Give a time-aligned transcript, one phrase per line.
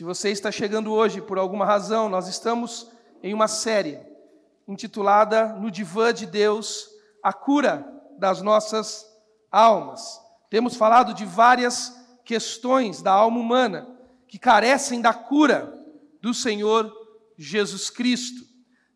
[0.00, 2.90] Se você está chegando hoje por alguma razão, nós estamos
[3.22, 4.00] em uma série
[4.66, 6.88] intitulada No Divã de Deus,
[7.22, 7.86] a cura
[8.18, 9.04] das nossas
[9.52, 10.18] almas.
[10.48, 11.94] Temos falado de várias
[12.24, 13.94] questões da alma humana
[14.26, 15.70] que carecem da cura
[16.22, 16.90] do Senhor
[17.36, 18.42] Jesus Cristo.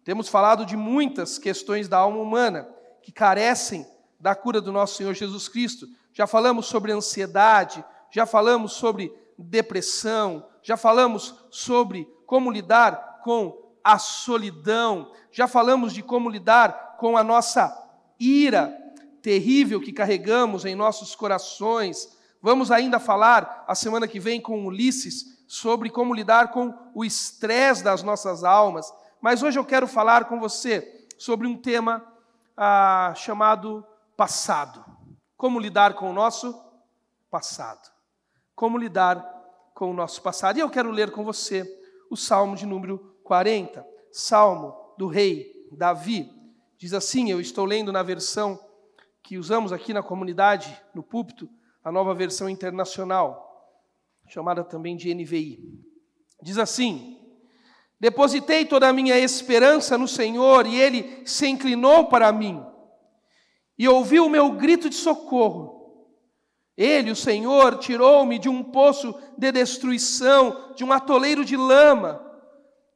[0.05, 2.67] Temos falado de muitas questões da alma humana
[3.03, 3.87] que carecem
[4.19, 5.87] da cura do nosso Senhor Jesus Cristo.
[6.15, 13.99] Já falamos sobre ansiedade, já falamos sobre depressão, já falamos sobre como lidar com a
[13.99, 17.71] solidão, já falamos de como lidar com a nossa
[18.19, 18.75] ira
[19.21, 22.17] terrível que carregamos em nossos corações.
[22.41, 27.85] Vamos ainda falar a semana que vem com Ulisses sobre como lidar com o estresse
[27.85, 28.91] das nossas almas.
[29.21, 32.03] Mas hoje eu quero falar com você sobre um tema
[32.57, 33.87] ah, chamado
[34.17, 34.83] passado.
[35.37, 36.59] Como lidar com o nosso
[37.31, 37.91] passado.
[38.55, 39.34] Como lidar
[39.75, 40.57] com o nosso passado.
[40.57, 41.69] E eu quero ler com você
[42.09, 46.31] o Salmo de número 40, Salmo do rei Davi.
[46.79, 48.59] Diz assim: Eu estou lendo na versão
[49.23, 51.49] que usamos aqui na comunidade, no púlpito,
[51.83, 53.83] a nova versão internacional,
[54.29, 55.59] chamada também de NVI.
[56.41, 57.19] Diz assim:
[57.99, 62.65] Depositei toda a minha esperança no Senhor e ele se inclinou para mim
[63.79, 65.84] e ouviu o meu grito de socorro.
[66.77, 72.21] Ele, o Senhor, tirou-me de um poço de destruição, de um atoleiro de lama.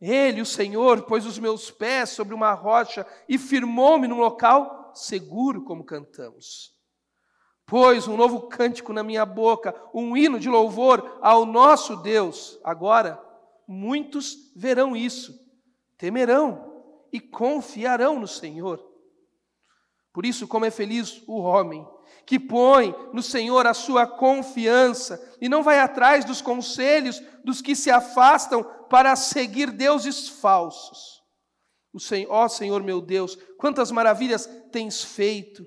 [0.01, 5.65] Ele, o Senhor, pôs os meus pés sobre uma rocha e firmou-me num local seguro,
[5.65, 6.77] como cantamos.
[7.67, 12.59] Pôs um novo cântico na minha boca, um hino de louvor ao nosso Deus.
[12.65, 13.23] Agora,
[13.67, 15.39] muitos verão isso,
[15.97, 16.83] temerão
[17.13, 18.88] e confiarão no Senhor.
[20.19, 21.87] Por isso, como é feliz o homem
[22.27, 27.77] que põe no Senhor a sua confiança e não vai atrás dos conselhos dos que
[27.77, 31.23] se afastam para seguir deuses falsos.
[31.93, 35.65] O Senhor, ó Senhor meu Deus, quantas maravilhas tens feito.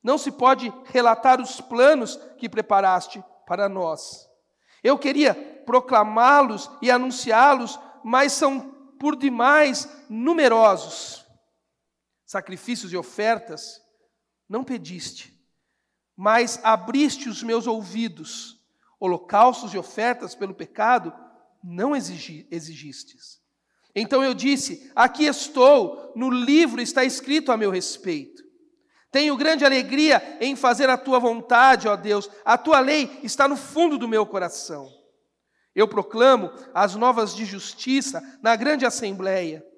[0.00, 4.24] Não se pode relatar os planos que preparaste para nós.
[4.84, 5.34] Eu queria
[5.66, 8.60] proclamá-los e anunciá-los, mas são
[9.00, 11.19] por demais numerosos.
[12.30, 13.82] Sacrifícios e ofertas
[14.48, 15.36] não pediste,
[16.16, 18.56] mas abriste os meus ouvidos.
[19.00, 21.12] Holocaustos e ofertas pelo pecado
[21.60, 23.42] não exigi, exigistes.
[23.96, 28.44] Então eu disse: Aqui estou, no livro está escrito a meu respeito.
[29.10, 33.56] Tenho grande alegria em fazer a tua vontade, ó Deus, a tua lei está no
[33.56, 34.88] fundo do meu coração.
[35.74, 39.68] Eu proclamo as novas de justiça na grande assembleia.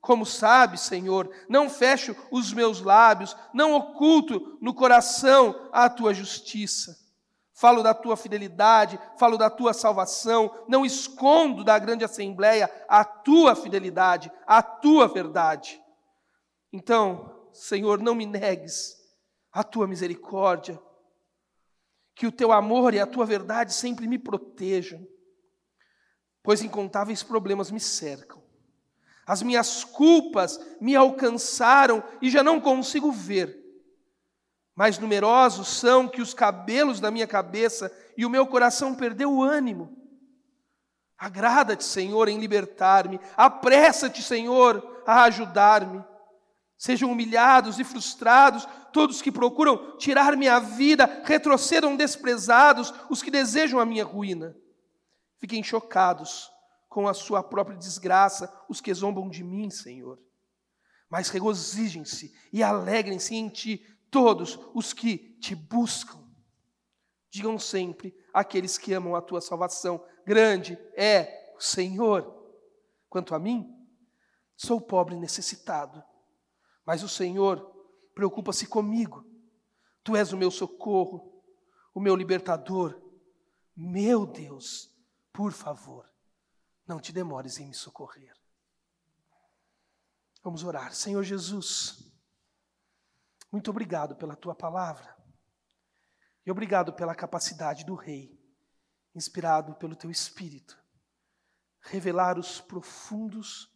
[0.00, 6.98] Como sabe, Senhor, não fecho os meus lábios, não oculto no coração a tua justiça.
[7.52, 13.54] Falo da tua fidelidade, falo da tua salvação, não escondo da grande assembleia a tua
[13.54, 15.78] fidelidade, a tua verdade.
[16.72, 18.96] Então, Senhor, não me negues
[19.52, 20.80] a tua misericórdia,
[22.14, 25.06] que o teu amor e a tua verdade sempre me protejam,
[26.42, 28.39] pois incontáveis problemas me cercam
[29.30, 33.56] as minhas culpas me alcançaram e já não consigo ver.
[34.74, 39.44] Mais numerosos são que os cabelos da minha cabeça e o meu coração perdeu o
[39.44, 39.96] ânimo.
[41.16, 43.20] Agrada-te, Senhor, em libertar-me.
[43.36, 46.04] Apressa-te, Senhor, a ajudar-me.
[46.76, 53.78] Sejam humilhados e frustrados todos que procuram tirar minha vida, retrocedam desprezados os que desejam
[53.78, 54.56] a minha ruína.
[55.38, 56.49] Fiquem chocados
[56.90, 60.20] com a sua própria desgraça os que zombam de mim, Senhor.
[61.08, 63.78] Mas regozijem-se e alegrem-se em ti
[64.10, 66.18] todos os que te buscam.
[67.30, 72.38] Digam sempre aqueles que amam a tua salvação: grande é o Senhor.
[73.08, 73.72] Quanto a mim,
[74.56, 76.02] sou pobre e necessitado,
[76.84, 77.72] mas o Senhor
[78.14, 79.24] preocupa-se comigo.
[80.02, 81.40] Tu és o meu socorro,
[81.94, 83.00] o meu libertador.
[83.76, 84.90] Meu Deus,
[85.32, 86.09] por favor,
[86.90, 88.34] não te demores em me socorrer.
[90.42, 90.92] Vamos orar.
[90.92, 92.12] Senhor Jesus,
[93.52, 95.16] muito obrigado pela tua palavra.
[96.44, 98.36] E obrigado pela capacidade do Rei,
[99.14, 100.76] inspirado pelo teu Espírito,
[101.80, 103.72] revelar os profundos,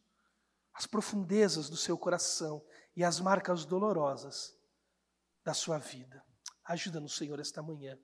[0.72, 2.66] as profundezas do seu coração
[2.96, 4.58] e as marcas dolorosas
[5.44, 6.24] da sua vida.
[6.64, 7.96] Ajuda-nos, Senhor, esta manhã,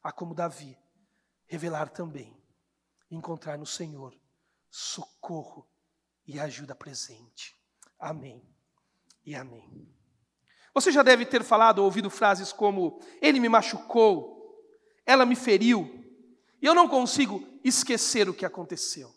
[0.00, 0.78] a como Davi,
[1.46, 2.40] revelar também,
[3.10, 4.21] encontrar no Senhor
[4.72, 5.68] socorro
[6.26, 7.54] e ajuda presente.
[7.98, 8.42] Amém
[9.24, 9.86] e amém.
[10.74, 14.58] Você já deve ter falado ou ouvido frases como: Ele me machucou,
[15.04, 16.02] ela me feriu,
[16.60, 19.14] E eu não consigo esquecer o que aconteceu.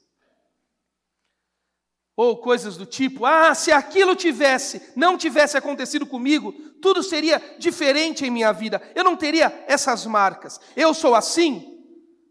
[2.18, 8.26] Ou coisas do tipo: ah, se aquilo tivesse, não tivesse acontecido comigo, tudo seria diferente
[8.26, 8.82] em minha vida.
[8.94, 10.60] Eu não teria essas marcas.
[10.76, 11.82] Eu sou assim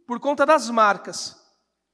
[0.06, 1.42] por conta das marcas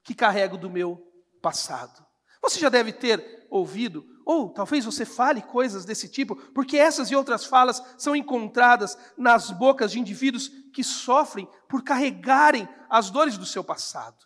[0.02, 1.09] que carrego do meu
[1.40, 2.04] passado.
[2.42, 7.16] Você já deve ter ouvido, ou talvez você fale coisas desse tipo, porque essas e
[7.16, 13.44] outras falas são encontradas nas bocas de indivíduos que sofrem por carregarem as dores do
[13.44, 14.24] seu passado.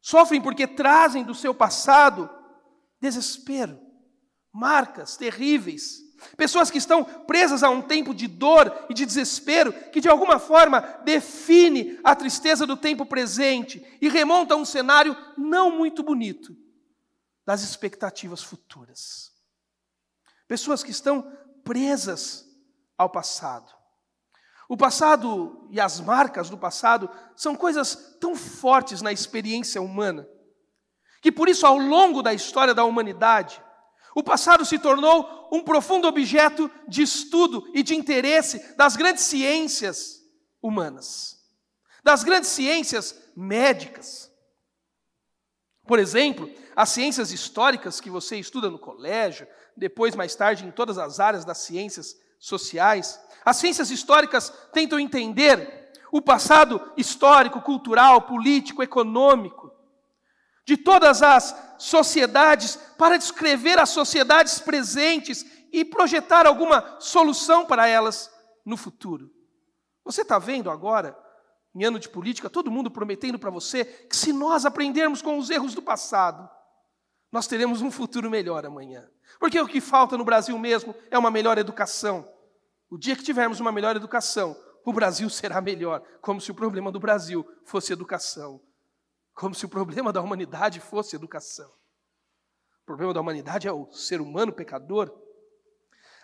[0.00, 2.28] Sofrem porque trazem do seu passado
[3.00, 3.78] desespero,
[4.52, 6.07] marcas terríveis.
[6.36, 10.38] Pessoas que estão presas a um tempo de dor e de desespero, que de alguma
[10.38, 16.56] forma define a tristeza do tempo presente e remonta a um cenário não muito bonito
[17.46, 19.32] das expectativas futuras.
[20.46, 21.32] Pessoas que estão
[21.64, 22.46] presas
[22.96, 23.72] ao passado.
[24.68, 30.28] O passado e as marcas do passado são coisas tão fortes na experiência humana,
[31.22, 33.62] que por isso, ao longo da história da humanidade,
[34.14, 40.20] o passado se tornou um profundo objeto de estudo e de interesse das grandes ciências
[40.62, 41.38] humanas,
[42.02, 44.30] das grandes ciências médicas.
[45.86, 49.46] Por exemplo, as ciências históricas que você estuda no colégio,
[49.76, 55.92] depois, mais tarde, em todas as áreas das ciências sociais, as ciências históricas tentam entender
[56.12, 59.77] o passado histórico, cultural, político, econômico
[60.68, 68.30] de todas as sociedades para descrever as sociedades presentes e projetar alguma solução para elas
[68.66, 69.30] no futuro.
[70.04, 71.18] Você está vendo agora
[71.74, 75.48] em ano de política, todo mundo prometendo para você que se nós aprendermos com os
[75.48, 76.46] erros do passado,
[77.32, 79.08] nós teremos um futuro melhor amanhã.
[79.40, 82.30] Porque o que falta no Brasil mesmo é uma melhor educação.
[82.90, 84.54] O dia que tivermos uma melhor educação,
[84.84, 88.60] o Brasil será melhor, como se o problema do Brasil fosse educação,
[89.38, 91.70] como se o problema da humanidade fosse educação.
[92.82, 95.12] O problema da humanidade é o ser humano pecador.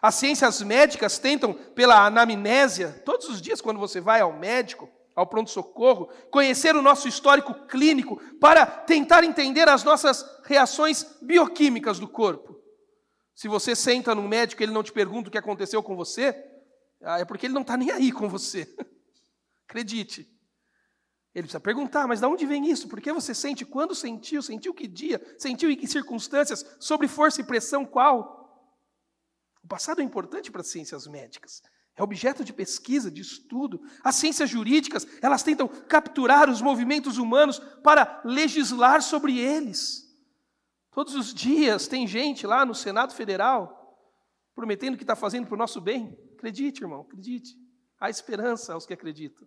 [0.02, 5.28] As ciências médicas tentam, pela anamnésia, todos os dias, quando você vai ao médico, ao
[5.28, 12.60] pronto-socorro, conhecer o nosso histórico clínico para tentar entender as nossas reações bioquímicas do corpo.
[13.32, 16.34] Se você senta no médico e ele não te pergunta o que aconteceu com você,
[17.00, 18.74] ah, é porque ele não está nem aí com você.
[19.68, 20.33] Acredite.
[21.34, 22.88] Ele precisa perguntar, mas de onde vem isso?
[22.88, 23.64] Por que você sente?
[23.64, 24.40] Quando sentiu?
[24.40, 25.20] Sentiu que dia?
[25.36, 26.64] Sentiu em que circunstâncias?
[26.78, 28.40] Sobre força e pressão qual?
[29.62, 31.62] O passado é importante para as ciências médicas.
[31.96, 33.80] É objeto de pesquisa, de estudo.
[34.02, 40.04] As ciências jurídicas, elas tentam capturar os movimentos humanos para legislar sobre eles.
[40.92, 43.84] Todos os dias tem gente lá no Senado Federal
[44.54, 46.16] prometendo que está fazendo para o nosso bem.
[46.34, 47.56] Acredite, irmão, acredite.
[47.98, 49.46] Há esperança aos que acreditam.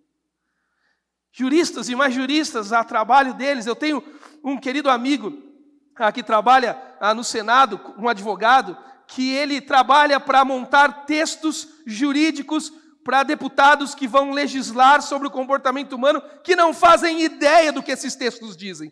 [1.32, 3.66] Juristas e mais juristas, há trabalho deles.
[3.66, 4.04] Eu tenho
[4.44, 5.34] um querido amigo
[5.96, 8.78] ah, que trabalha ah, no Senado, um advogado,
[9.08, 12.72] que ele trabalha para montar textos jurídicos
[13.04, 17.92] para deputados que vão legislar sobre o comportamento humano que não fazem ideia do que
[17.92, 18.92] esses textos dizem.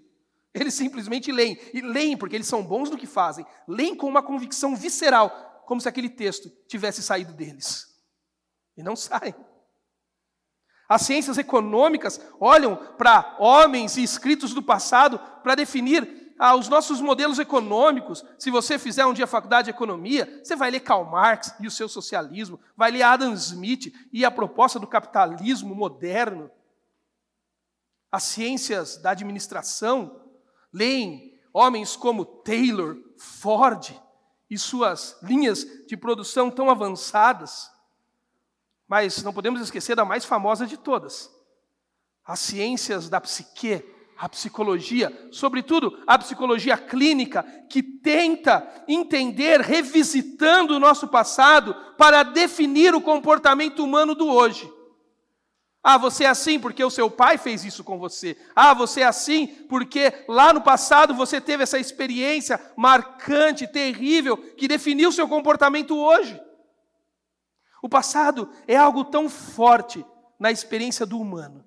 [0.54, 1.60] Eles simplesmente leem.
[1.74, 3.46] E leem porque eles são bons no que fazem.
[3.68, 7.88] Leem com uma convicção visceral, como se aquele texto tivesse saído deles.
[8.78, 9.36] E não saem.
[10.88, 17.02] As ciências econômicas olham para homens e escritos do passado para definir ah, os nossos
[17.02, 18.24] modelos econômicos.
[18.38, 21.72] Se você fizer um dia faculdade de economia, você vai ler Karl Marx e o
[21.72, 26.52] seu socialismo, vai ler Adam Smith e a proposta do capitalismo moderno.
[28.12, 30.22] As ciências da administração
[30.72, 33.94] leem homens como Taylor, Ford
[34.50, 37.72] e suas linhas de produção tão avançadas.
[38.88, 41.30] Mas não podemos esquecer da mais famosa de todas,
[42.26, 43.84] as ciências da psique,
[44.18, 52.96] a psicologia, sobretudo a psicologia clínica, que tenta entender, revisitando o nosso passado, para definir
[52.96, 54.72] o comportamento humano do hoje.
[55.88, 58.36] Ah, você é assim porque o seu pai fez isso com você.
[58.56, 64.68] Ah, você é assim porque lá no passado você teve essa experiência marcante, terrível, que
[64.68, 66.42] definiu o seu comportamento hoje.
[67.86, 70.04] O passado é algo tão forte
[70.40, 71.64] na experiência do humano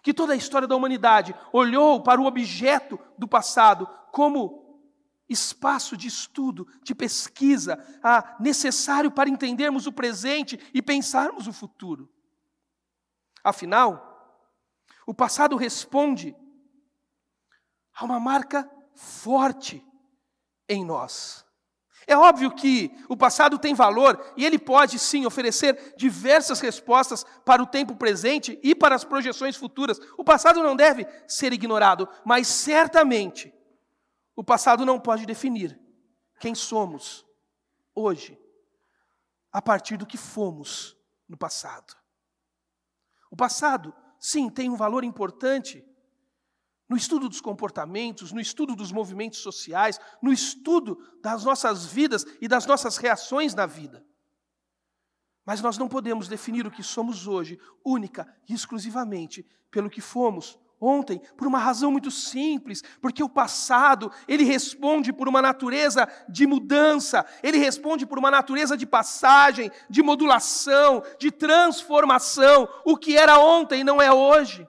[0.00, 4.80] que toda a história da humanidade olhou para o objeto do passado como
[5.28, 12.08] espaço de estudo, de pesquisa, ah, necessário para entendermos o presente e pensarmos o futuro.
[13.42, 14.46] Afinal,
[15.04, 16.32] o passado responde
[17.92, 19.84] a uma marca forte
[20.68, 21.44] em nós.
[22.10, 27.62] É óbvio que o passado tem valor e ele pode sim oferecer diversas respostas para
[27.62, 30.00] o tempo presente e para as projeções futuras.
[30.18, 33.54] O passado não deve ser ignorado, mas certamente
[34.34, 35.80] o passado não pode definir
[36.40, 37.24] quem somos
[37.94, 38.36] hoje,
[39.52, 40.96] a partir do que fomos
[41.28, 41.94] no passado.
[43.30, 45.84] O passado, sim, tem um valor importante
[46.90, 52.48] no estudo dos comportamentos, no estudo dos movimentos sociais, no estudo das nossas vidas e
[52.48, 54.04] das nossas reações na vida.
[55.46, 60.58] Mas nós não podemos definir o que somos hoje única e exclusivamente pelo que fomos
[60.80, 66.46] ontem, por uma razão muito simples, porque o passado, ele responde por uma natureza de
[66.46, 72.66] mudança, ele responde por uma natureza de passagem, de modulação, de transformação.
[72.84, 74.66] O que era ontem não é hoje.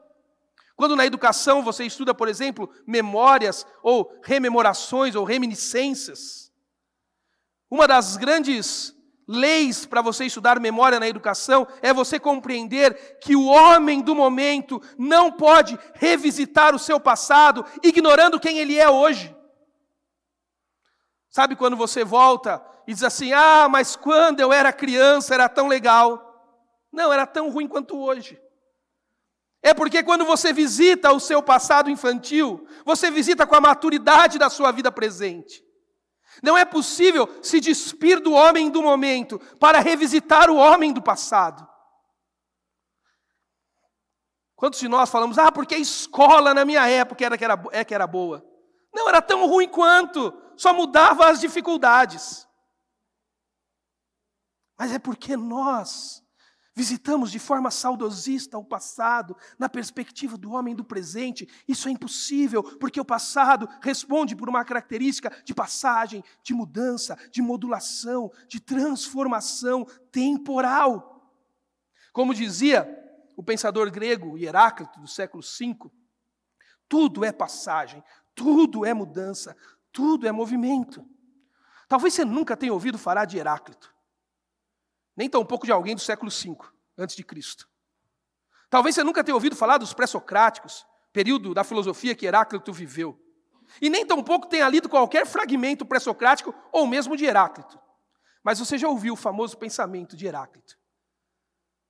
[0.75, 6.51] Quando na educação você estuda, por exemplo, memórias ou rememorações ou reminiscências,
[7.69, 8.95] uma das grandes
[9.27, 14.81] leis para você estudar memória na educação é você compreender que o homem do momento
[14.97, 19.33] não pode revisitar o seu passado ignorando quem ele é hoje.
[21.29, 25.67] Sabe quando você volta e diz assim: "Ah, mas quando eu era criança era tão
[25.67, 26.27] legal".
[26.91, 28.37] Não, era tão ruim quanto hoje.
[29.63, 34.49] É porque quando você visita o seu passado infantil, você visita com a maturidade da
[34.49, 35.63] sua vida presente.
[36.41, 41.67] Não é possível se despir do homem do momento para revisitar o homem do passado.
[44.55, 47.83] Quantos de nós falamos, ah, porque a escola na minha época era que era, é
[47.83, 48.45] que era boa?
[48.93, 52.47] Não, era tão ruim quanto, só mudava as dificuldades.
[54.77, 56.20] Mas é porque nós
[56.73, 61.47] Visitamos de forma saudosista o passado, na perspectiva do homem do presente.
[61.67, 67.41] Isso é impossível, porque o passado responde por uma característica de passagem, de mudança, de
[67.41, 71.29] modulação, de transformação temporal.
[72.13, 72.87] Como dizia
[73.35, 75.91] o pensador grego Heráclito, do século V,
[76.87, 78.01] tudo é passagem,
[78.33, 79.57] tudo é mudança,
[79.91, 81.05] tudo é movimento.
[81.89, 83.90] Talvez você nunca tenha ouvido falar de Heráclito
[85.21, 86.57] nem tampouco de alguém do século V
[86.97, 87.69] antes de Cristo.
[88.71, 93.23] Talvez você nunca tenha ouvido falar dos pré-socráticos, período da filosofia que Heráclito viveu.
[93.79, 97.79] E nem tampouco tenha lido qualquer fragmento pré-socrático ou mesmo de Heráclito.
[98.43, 100.75] Mas você já ouviu o famoso pensamento de Heráclito.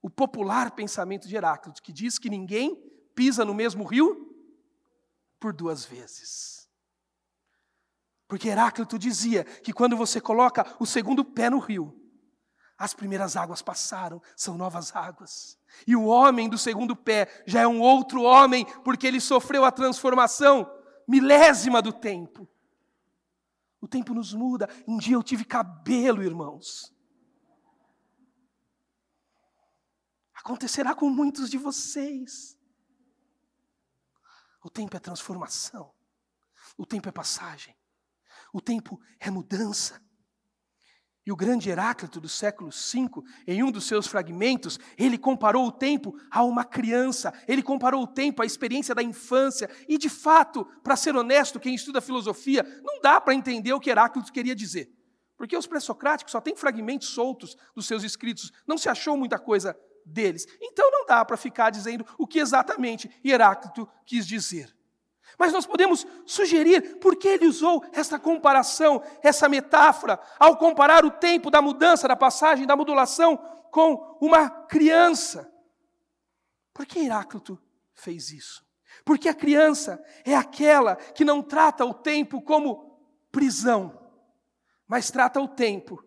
[0.01, 2.75] O popular pensamento de Heráclito, que diz que ninguém
[3.15, 4.35] pisa no mesmo rio
[5.39, 6.69] por duas vezes.
[8.27, 12.00] Porque Heráclito dizia que quando você coloca o segundo pé no rio,
[12.81, 15.55] as primeiras águas passaram, são novas águas.
[15.85, 19.71] E o homem do segundo pé já é um outro homem, porque ele sofreu a
[19.71, 20.67] transformação
[21.07, 22.50] milésima do tempo.
[23.79, 24.67] O tempo nos muda.
[24.88, 26.91] Um dia eu tive cabelo, irmãos.
[30.33, 32.57] Acontecerá com muitos de vocês.
[34.63, 35.93] O tempo é transformação.
[36.75, 37.77] O tempo é passagem.
[38.51, 40.01] O tempo é mudança.
[41.25, 45.71] E o grande Heráclito do século V, em um dos seus fragmentos, ele comparou o
[45.71, 49.69] tempo a uma criança, ele comparou o tempo à experiência da infância.
[49.87, 53.91] E, de fato, para ser honesto, quem estuda filosofia, não dá para entender o que
[53.91, 54.91] Heráclito queria dizer.
[55.37, 59.77] Porque os pré-socráticos só têm fragmentos soltos dos seus escritos, não se achou muita coisa
[60.05, 60.47] deles.
[60.59, 64.75] Então não dá para ficar dizendo o que exatamente Heráclito quis dizer.
[65.38, 71.11] Mas nós podemos sugerir por que ele usou essa comparação, essa metáfora, ao comparar o
[71.11, 73.38] tempo da mudança, da passagem, da modulação
[73.71, 75.51] com uma criança.
[76.73, 77.59] Por que Heráclito
[77.93, 78.65] fez isso?
[79.03, 83.00] Porque a criança é aquela que não trata o tempo como
[83.31, 83.97] prisão,
[84.88, 86.03] mas trata o tempo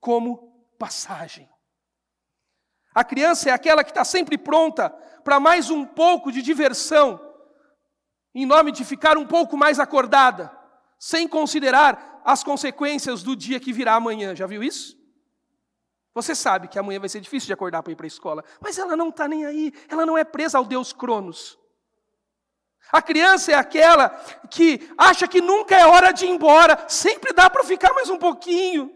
[0.00, 1.48] como passagem.
[2.94, 4.90] A criança é aquela que está sempre pronta
[5.22, 7.27] para mais um pouco de diversão,
[8.34, 10.50] em nome de ficar um pouco mais acordada,
[10.98, 14.34] sem considerar as consequências do dia que virá amanhã.
[14.34, 14.96] Já viu isso?
[16.14, 18.78] Você sabe que amanhã vai ser difícil de acordar para ir para a escola, mas
[18.78, 21.58] ela não está nem aí, ela não é presa ao Deus Cronos.
[22.90, 24.08] A criança é aquela
[24.50, 28.18] que acha que nunca é hora de ir embora, sempre dá para ficar mais um
[28.18, 28.92] pouquinho.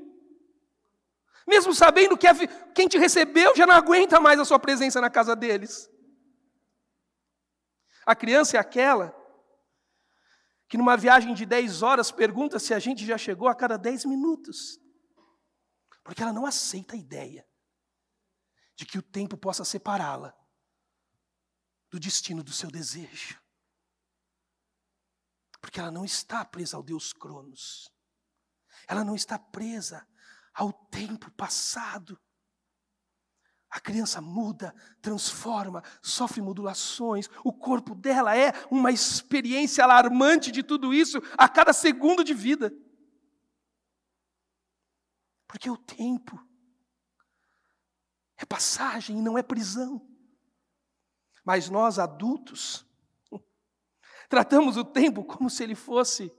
[1.46, 2.26] Mesmo sabendo que
[2.74, 5.90] quem te recebeu já não aguenta mais a sua presença na casa deles.
[8.06, 9.14] A criança é aquela
[10.72, 14.06] que numa viagem de 10 horas pergunta se a gente já chegou a cada 10
[14.06, 14.80] minutos.
[16.02, 17.46] Porque ela não aceita a ideia
[18.74, 20.34] de que o tempo possa separá-la
[21.90, 23.38] do destino do seu desejo.
[25.60, 27.92] Porque ela não está presa ao Deus Cronos.
[28.88, 30.08] Ela não está presa
[30.54, 32.18] ao tempo passado.
[33.72, 37.30] A criança muda, transforma, sofre modulações.
[37.42, 42.70] O corpo dela é uma experiência alarmante de tudo isso a cada segundo de vida.
[45.48, 46.38] Porque o tempo
[48.36, 50.06] é passagem e não é prisão.
[51.42, 52.84] Mas nós adultos
[54.28, 56.30] tratamos o tempo como se ele fosse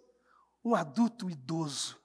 [0.64, 2.03] um adulto idoso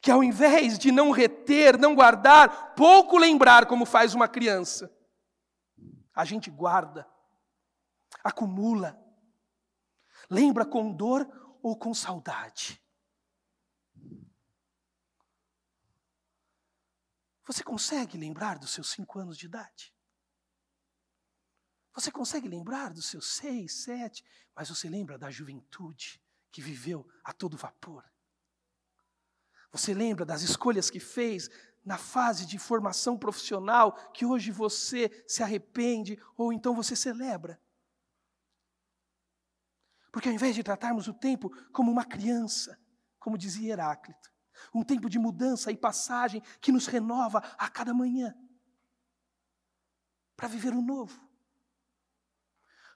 [0.00, 4.92] que ao invés de não reter, não guardar, pouco lembrar como faz uma criança,
[6.14, 7.08] a gente guarda,
[8.22, 8.98] acumula,
[10.30, 11.26] lembra com dor
[11.62, 12.82] ou com saudade.
[17.46, 19.94] Você consegue lembrar dos seus cinco anos de idade?
[21.94, 24.22] Você consegue lembrar dos seus seis, sete,
[24.54, 28.04] mas você lembra da juventude que viveu a todo vapor?
[29.70, 31.50] Você lembra das escolhas que fez
[31.84, 37.60] na fase de formação profissional que hoje você se arrepende ou então você celebra?
[40.10, 42.78] Porque ao invés de tratarmos o tempo como uma criança,
[43.18, 44.32] como dizia Heráclito,
[44.74, 48.34] um tempo de mudança e passagem que nos renova a cada manhã
[50.34, 51.28] para viver o novo.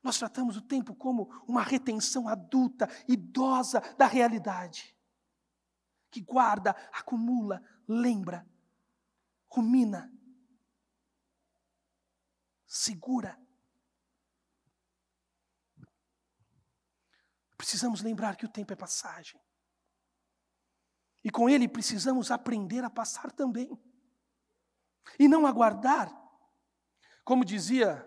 [0.02, 4.96] Nós tratamos o tempo como uma retenção adulta, idosa da realidade
[6.12, 8.46] que guarda, acumula, lembra,
[9.48, 10.12] rumina,
[12.66, 13.40] segura.
[17.56, 19.40] Precisamos lembrar que o tempo é passagem.
[21.24, 23.70] E com ele precisamos aprender a passar também.
[25.18, 26.12] E não aguardar.
[27.24, 28.06] Como dizia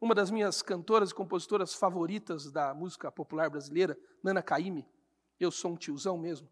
[0.00, 4.88] uma das minhas cantoras e compositoras favoritas da música popular brasileira, Nana Caymmi,
[5.38, 6.50] eu sou um tiozão mesmo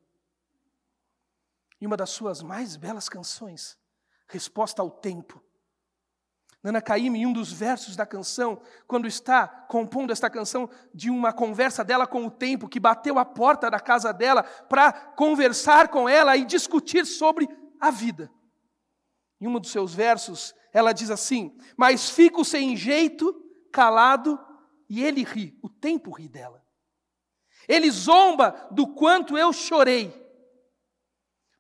[1.83, 3.77] em uma das suas mais belas canções,
[4.29, 5.43] Resposta ao Tempo.
[6.63, 11.33] Nana Caymmi, em um dos versos da canção, quando está compondo esta canção de uma
[11.33, 16.09] conversa dela com o tempo, que bateu a porta da casa dela para conversar com
[16.09, 17.49] ela e discutir sobre
[17.81, 18.31] a vida.
[19.41, 23.35] Em um dos seus versos, ela diz assim: Mas fico sem jeito,
[23.73, 24.39] calado,
[24.89, 26.65] e ele ri, o tempo ri dela.
[27.67, 30.22] Ele zomba do quanto eu chorei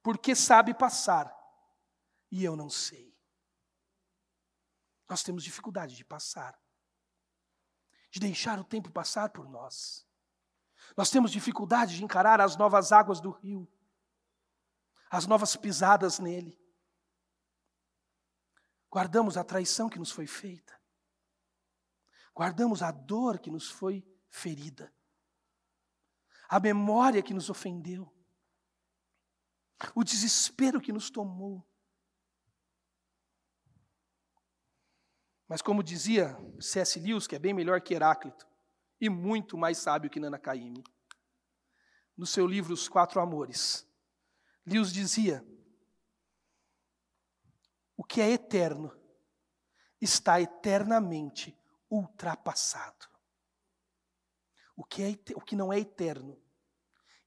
[0.02, 1.32] porque sabe passar
[2.30, 3.16] e eu não sei.
[5.08, 6.58] Nós temos dificuldade de passar,
[8.10, 10.06] de deixar o tempo passar por nós.
[10.96, 13.70] Nós temos dificuldade de encarar as novas águas do rio,
[15.10, 16.58] as novas pisadas nele.
[18.90, 20.78] Guardamos a traição que nos foi feita,
[22.34, 24.92] guardamos a dor que nos foi ferida,
[26.48, 28.12] a memória que nos ofendeu
[29.94, 31.66] o desespero que nos tomou.
[35.48, 36.98] Mas como dizia C.S.
[36.98, 38.46] Lewis, que é bem melhor que Heráclito,
[39.00, 40.84] e muito mais sábio que Nana Caymmi,
[42.16, 43.86] no seu livro Os Quatro Amores,
[44.64, 45.44] Lewis dizia:
[47.96, 48.96] O que é eterno
[50.00, 51.58] está eternamente
[51.90, 53.06] ultrapassado.
[54.76, 56.40] O que, é, o que não é eterno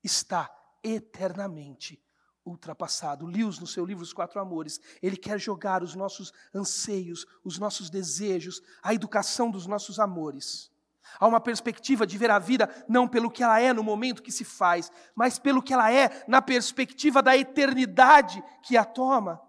[0.04, 0.50] está
[0.84, 2.05] eternamente
[2.46, 3.26] ultrapassado.
[3.26, 7.90] Lewis, no seu livro Os Quatro Amores, ele quer jogar os nossos anseios, os nossos
[7.90, 10.72] desejos, a educação dos nossos amores.
[11.20, 14.32] Há uma perspectiva de ver a vida não pelo que ela é no momento que
[14.32, 19.42] se faz, mas pelo que ela é na perspectiva da eternidade que a toma.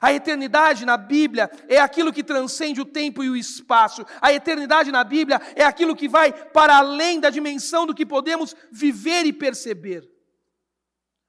[0.00, 4.04] A eternidade na Bíblia é aquilo que transcende o tempo e o espaço.
[4.20, 8.54] A eternidade na Bíblia é aquilo que vai para além da dimensão do que podemos
[8.70, 10.17] viver e perceber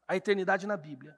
[0.10, 1.18] a eternidade na Bíblia.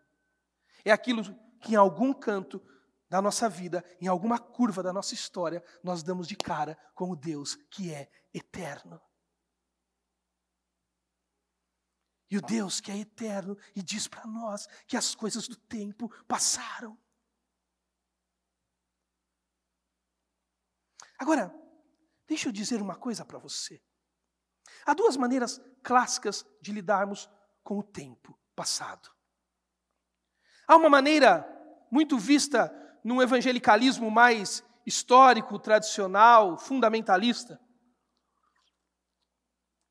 [0.83, 1.23] É aquilo
[1.61, 2.61] que em algum canto
[3.09, 7.15] da nossa vida, em alguma curva da nossa história, nós damos de cara com o
[7.15, 9.01] Deus que é eterno.
[12.29, 16.09] E o Deus que é eterno e diz para nós que as coisas do tempo
[16.25, 16.97] passaram.
[21.17, 21.53] Agora,
[22.27, 23.81] deixa eu dizer uma coisa para você.
[24.85, 27.29] Há duas maneiras clássicas de lidarmos
[27.63, 29.09] com o tempo passado.
[30.67, 31.47] Há uma maneira
[31.91, 37.59] muito vista num evangelicalismo mais histórico, tradicional, fundamentalista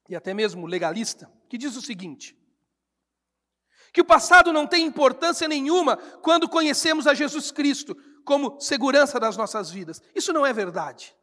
[0.09, 2.37] e até mesmo legalista, que diz o seguinte:
[3.93, 7.95] que o passado não tem importância nenhuma quando conhecemos a Jesus Cristo
[8.25, 10.01] como segurança das nossas vidas.
[10.15, 11.17] Isso não é verdade.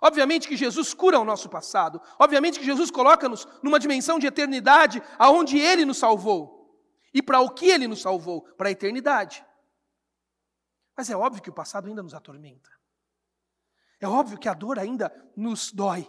[0.00, 2.00] Obviamente que Jesus cura o nosso passado.
[2.18, 6.54] Obviamente que Jesus coloca-nos numa dimensão de eternidade aonde ele nos salvou.
[7.12, 8.42] E para o que ele nos salvou?
[8.56, 9.44] Para a eternidade.
[10.96, 12.70] Mas é óbvio que o passado ainda nos atormenta.
[14.00, 16.08] É óbvio que a dor ainda nos dói.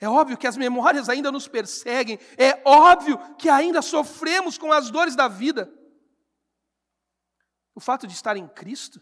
[0.00, 2.18] É óbvio que as memórias ainda nos perseguem.
[2.36, 5.72] É óbvio que ainda sofremos com as dores da vida.
[7.74, 9.00] O fato de estar em Cristo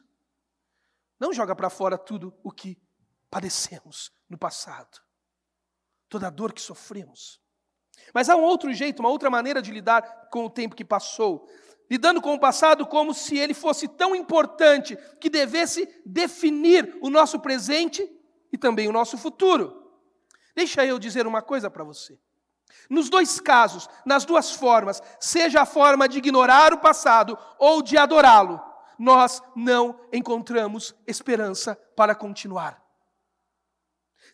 [1.19, 2.79] não joga para fora tudo o que
[3.31, 5.01] padecemos no passado,
[6.09, 7.41] toda a dor que sofremos.
[8.13, 11.49] Mas há um outro jeito, uma outra maneira de lidar com o tempo que passou,
[11.91, 17.41] lidando com o passado como se ele fosse tão importante que devesse definir o nosso
[17.41, 18.09] presente
[18.53, 19.85] e também o nosso futuro.
[20.55, 22.19] Deixa eu dizer uma coisa para você.
[22.89, 27.97] Nos dois casos, nas duas formas, seja a forma de ignorar o passado ou de
[27.97, 28.61] adorá-lo,
[28.99, 32.86] nós não encontramos esperança para continuar.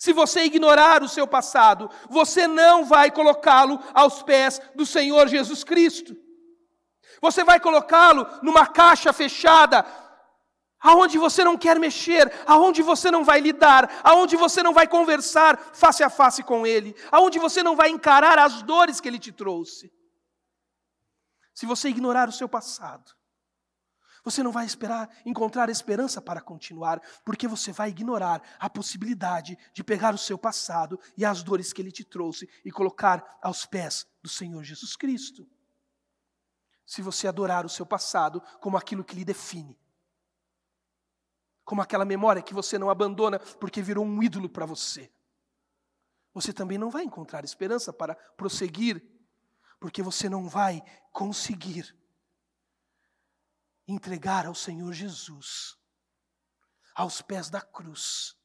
[0.02, 5.62] Se você ignorar o seu passado, você não vai colocá-lo aos pés do Senhor Jesus
[5.62, 6.16] Cristo.
[7.20, 9.86] Você vai colocá-lo numa caixa fechada,
[10.80, 15.56] aonde você não quer mexer, aonde você não vai lidar, aonde você não vai conversar
[15.72, 19.30] face a face com ele, aonde você não vai encarar as dores que ele te
[19.30, 19.88] trouxe.
[21.54, 23.12] Se você ignorar o seu passado,
[24.22, 29.82] você não vai esperar encontrar esperança para continuar, porque você vai ignorar a possibilidade de
[29.82, 34.06] pegar o seu passado e as dores que ele te trouxe e colocar aos pés
[34.22, 35.48] do Senhor Jesus Cristo.
[36.86, 39.78] Se você adorar o seu passado como aquilo que lhe define,
[41.64, 45.10] como aquela memória que você não abandona porque virou um ídolo para você,
[46.34, 49.02] você também não vai encontrar esperança para prosseguir,
[49.78, 50.82] porque você não vai
[51.12, 51.94] conseguir
[53.86, 55.76] entregar ao Senhor Jesus,
[56.94, 58.36] aos pés da cruz,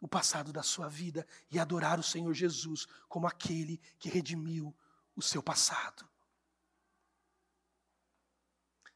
[0.00, 4.76] o passado da sua vida e adorar o Senhor Jesus como aquele que redimiu
[5.14, 6.08] o seu passado.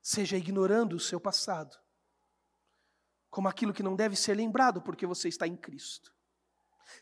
[0.03, 1.77] Seja ignorando o seu passado,
[3.29, 6.13] como aquilo que não deve ser lembrado porque você está em Cristo.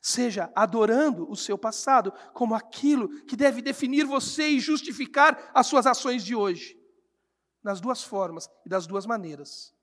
[0.02, 5.86] Seja adorando o seu passado como aquilo que deve definir você e justificar as suas
[5.86, 6.77] ações de hoje
[7.68, 9.74] nas duas formas e das duas maneiras,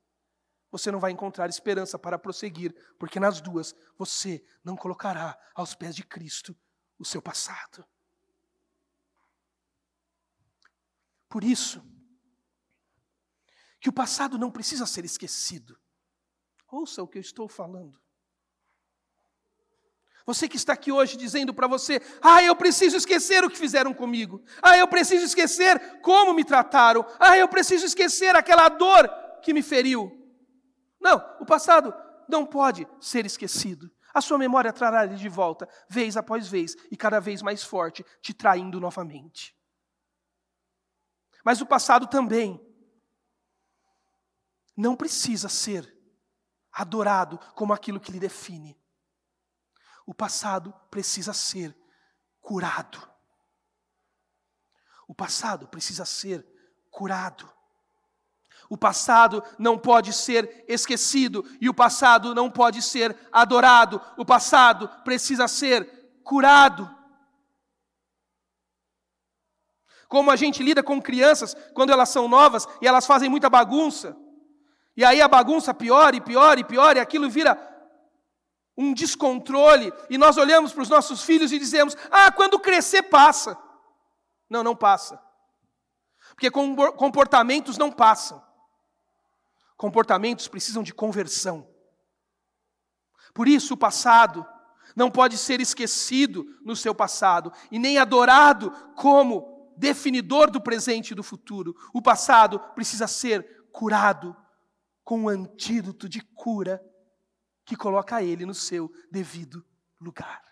[0.71, 5.95] você não vai encontrar esperança para prosseguir, porque nas duas você não colocará aos pés
[5.95, 6.57] de Cristo
[6.97, 7.85] o seu passado.
[11.29, 11.79] Por isso,
[13.79, 15.79] que o passado não precisa ser esquecido.
[16.67, 18.01] Ouça o que eu estou falando.
[20.25, 23.93] Você que está aqui hoje dizendo para você: ah, eu preciso esquecer o que fizeram
[23.93, 24.43] comigo.
[24.61, 27.05] Ah, eu preciso esquecer como me trataram.
[27.19, 29.07] Ah, eu preciso esquecer aquela dor
[29.43, 30.11] que me feriu.
[30.99, 31.93] Não, o passado
[32.27, 33.91] não pode ser esquecido.
[34.13, 38.03] A sua memória trará ele de volta, vez após vez, e cada vez mais forte,
[38.21, 39.55] te traindo novamente.
[41.43, 42.59] Mas o passado também
[44.75, 45.93] não precisa ser
[46.71, 48.75] adorado como aquilo que lhe define.
[50.05, 51.75] O passado precisa ser
[52.41, 53.01] curado.
[55.07, 56.45] O passado precisa ser
[56.91, 57.51] curado.
[58.69, 64.01] O passado não pode ser esquecido e o passado não pode ser adorado.
[64.17, 66.89] O passado precisa ser curado.
[70.07, 74.15] Como a gente lida com crianças quando elas são novas e elas fazem muita bagunça.
[74.97, 77.55] E aí a bagunça piora e piora e piora e aquilo vira
[78.77, 83.57] um descontrole, e nós olhamos para os nossos filhos e dizemos: ah, quando crescer passa.
[84.49, 85.19] Não, não passa.
[86.29, 88.43] Porque comportamentos não passam.
[89.77, 91.67] Comportamentos precisam de conversão.
[93.33, 94.45] Por isso, o passado
[94.95, 101.15] não pode ser esquecido no seu passado e nem adorado como definidor do presente e
[101.15, 101.75] do futuro.
[101.93, 104.35] O passado precisa ser curado
[105.03, 106.81] com um antídoto de cura
[107.65, 109.65] que coloca ele no seu devido
[109.99, 110.43] lugar.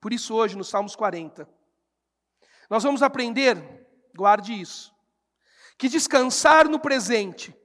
[0.00, 1.48] Por isso, hoje, no Salmos 40,
[2.68, 3.56] nós vamos aprender,
[4.14, 4.94] guarde isso,
[5.78, 7.56] que descansar no presente,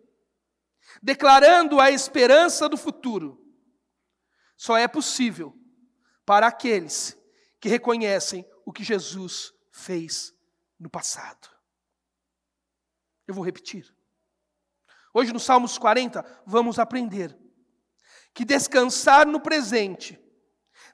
[1.01, 3.43] declarando a esperança do futuro,
[4.55, 5.53] só é possível
[6.25, 7.17] para aqueles
[7.59, 10.33] que reconhecem o que Jesus fez
[10.79, 11.49] no passado.
[13.27, 13.93] Eu vou repetir.
[15.13, 17.37] Hoje, no Salmos 40, vamos aprender
[18.37, 20.23] que descansar no presente,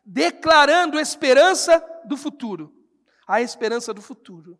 [0.05, 2.73] declarando esperança do futuro.
[3.27, 4.57] A esperança do futuro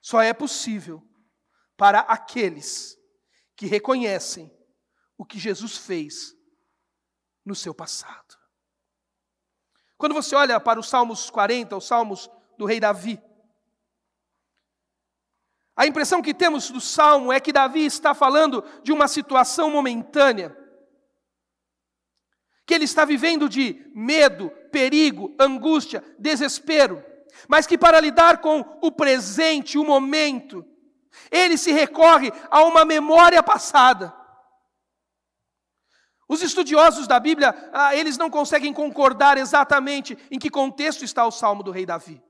[0.00, 1.06] só é possível
[1.76, 2.96] para aqueles
[3.54, 4.50] que reconhecem
[5.18, 6.34] o que Jesus fez
[7.44, 8.38] no seu passado.
[9.98, 13.22] Quando você olha para os Salmos 40, os Salmos do rei Davi,
[15.76, 20.56] a impressão que temos do salmo é que Davi está falando de uma situação momentânea,
[22.68, 27.02] que ele está vivendo de medo, perigo, angústia, desespero,
[27.48, 30.62] mas que para lidar com o presente, o momento,
[31.30, 34.14] ele se recorre a uma memória passada.
[36.28, 41.30] Os estudiosos da Bíblia, ah, eles não conseguem concordar exatamente em que contexto está o
[41.30, 42.22] salmo do rei Davi.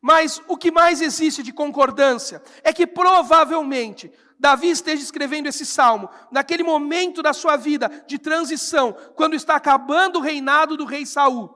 [0.00, 6.08] Mas o que mais existe de concordância é que provavelmente Davi esteja escrevendo esse salmo
[6.30, 11.50] naquele momento da sua vida de transição, quando está acabando o reinado do rei Saul,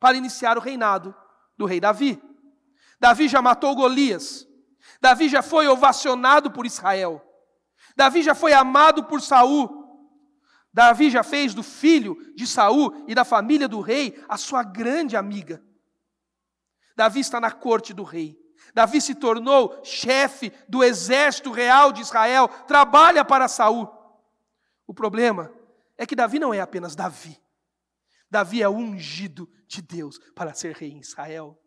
[0.00, 1.14] para iniciar o reinado
[1.56, 2.22] do rei Davi.
[2.98, 4.46] Davi já matou Golias.
[5.00, 7.22] Davi já foi ovacionado por Israel.
[7.94, 9.82] Davi já foi amado por Saul.
[10.72, 15.16] Davi já fez do filho de Saul e da família do rei a sua grande
[15.16, 15.62] amiga.
[16.96, 18.43] Davi está na corte do rei.
[18.74, 23.88] Davi se tornou chefe do exército real de Israel, trabalha para Saul.
[24.86, 25.52] O problema
[25.96, 27.40] é que Davi não é apenas Davi.
[28.30, 31.58] Davi é ungido de Deus para ser rei em Israel.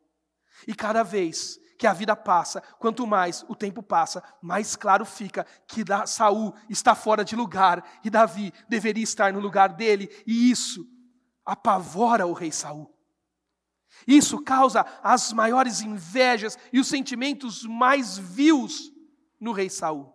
[0.68, 5.46] E cada vez que a vida passa, quanto mais o tempo passa, mais claro fica
[5.68, 10.86] que Saul está fora de lugar e Davi deveria estar no lugar dele, e isso
[11.46, 12.97] apavora o rei Saul.
[14.06, 18.92] Isso causa as maiores invejas e os sentimentos mais vios
[19.40, 20.14] no rei Saul.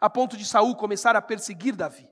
[0.00, 2.08] A ponto de Saul começar a perseguir Davi.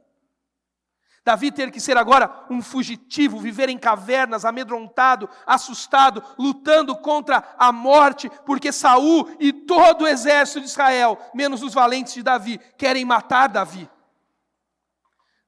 [1.27, 7.73] Davi ter que ser agora um fugitivo, viver em cavernas, amedrontado, assustado, lutando contra a
[7.73, 13.05] morte, porque Saul e todo o exército de Israel, menos os valentes de Davi, querem
[13.05, 13.91] matar Davi.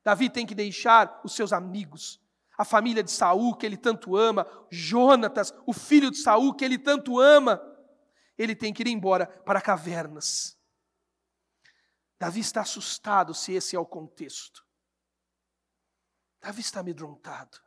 [0.03, 2.21] Davi tem que deixar os seus amigos,
[2.59, 6.77] a família de Saul que ele tanto ama, Jonatas, o filho de Saul que ele
[6.77, 7.63] tanto ama,
[8.37, 10.59] ele tem que ir embora para cavernas.
[12.19, 14.67] Davi está assustado se esse é o contexto.
[16.41, 17.59] Davi está amedrontado.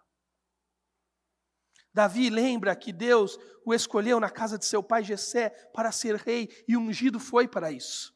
[1.93, 6.49] Davi lembra que Deus o escolheu na casa de seu pai Jessé para ser rei
[6.67, 8.13] e ungido foi para isso.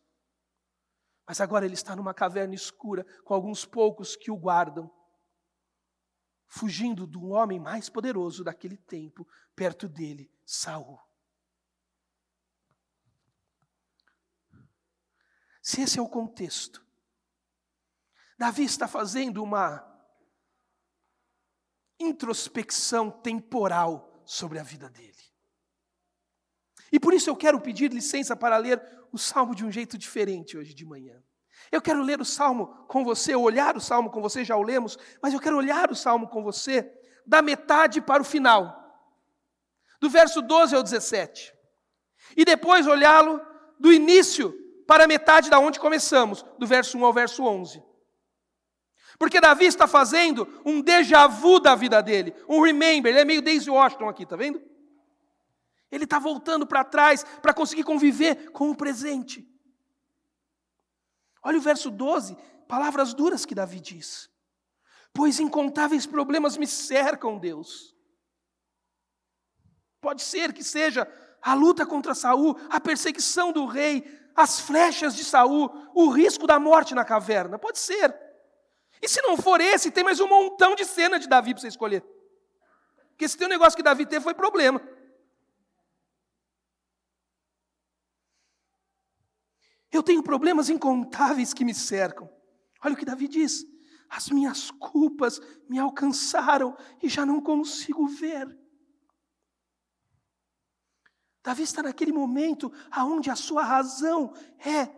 [1.26, 4.92] Mas agora ele está numa caverna escura com alguns poucos que o guardam
[6.48, 11.00] fugindo do homem mais poderoso daquele tempo, perto dele, Saul.
[15.62, 16.86] Se esse é o contexto,
[18.38, 19.84] Davi está fazendo uma
[22.00, 25.16] introspecção temporal sobre a vida dele.
[26.92, 28.82] E por isso eu quero pedir licença para ler
[29.12, 31.24] o salmo de um jeito diferente hoje de manhã.
[31.71, 34.97] Eu quero ler o salmo com você, olhar o salmo com você, já o lemos,
[35.21, 36.91] mas eu quero olhar o salmo com você
[37.25, 38.84] da metade para o final,
[39.99, 41.54] do verso 12 ao 17,
[42.38, 43.41] e depois olhá-lo
[43.80, 44.54] do início
[44.88, 47.84] para a metade da onde começamos, do verso 1 ao verso 11.
[49.17, 53.41] Porque Davi está fazendo um déjà vu da vida dele, um remember, ele é meio
[53.41, 54.62] Daisy Washington aqui, tá vendo?
[55.91, 59.47] Ele está voltando para trás para conseguir conviver com o presente.
[61.46, 62.36] Olha o verso 12,
[62.68, 64.28] palavras duras que Davi diz.
[65.14, 67.96] Pois incontáveis problemas me cercam, Deus.
[70.02, 71.08] Pode ser que seja
[71.40, 74.04] a luta contra Saul, a perseguição do rei,
[74.36, 77.60] as flechas de Saul, o risco da morte na caverna.
[77.60, 78.14] Pode ser.
[79.00, 81.68] E se não for esse, tem mais um montão de cena de Davi para você
[81.68, 82.04] escolher.
[83.10, 84.82] Porque se tem um negócio que Davi teve, foi problema.
[89.96, 92.30] Eu tenho problemas incontáveis que me cercam.
[92.84, 93.66] Olha o que Davi diz:
[94.10, 98.46] as minhas culpas me alcançaram e já não consigo ver.
[101.42, 104.90] Davi está naquele momento aonde a sua razão é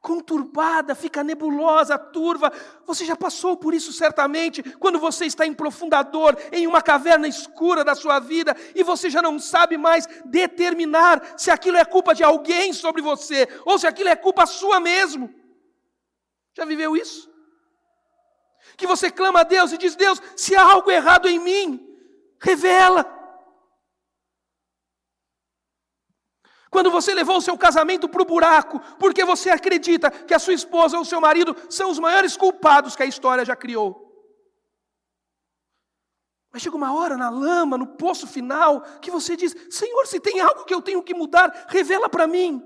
[0.00, 2.52] conturbada, fica nebulosa, turva.
[2.86, 7.84] Você já passou por isso certamente, quando você está em profundador, em uma caverna escura
[7.84, 12.22] da sua vida, e você já não sabe mais determinar se aquilo é culpa de
[12.22, 15.32] alguém sobre você, ou se aquilo é culpa sua mesmo.
[16.56, 17.28] Já viveu isso?
[18.76, 21.84] Que você clama a Deus e diz: Deus, se há algo errado em mim,
[22.40, 23.17] revela.
[26.70, 30.52] Quando você levou o seu casamento para o buraco, porque você acredita que a sua
[30.52, 34.06] esposa ou o seu marido são os maiores culpados que a história já criou.
[36.52, 40.40] Mas chega uma hora na lama, no poço final, que você diz: Senhor, se tem
[40.40, 42.62] algo que eu tenho que mudar, revela para mim.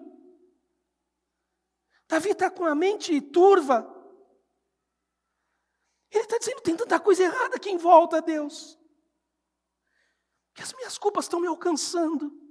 [2.09, 3.89] Davi está com a mente turva.
[6.11, 8.79] Ele está dizendo: tem tanta coisa errada aqui em volta, Deus,
[10.55, 12.42] que as minhas culpas estão me alcançando.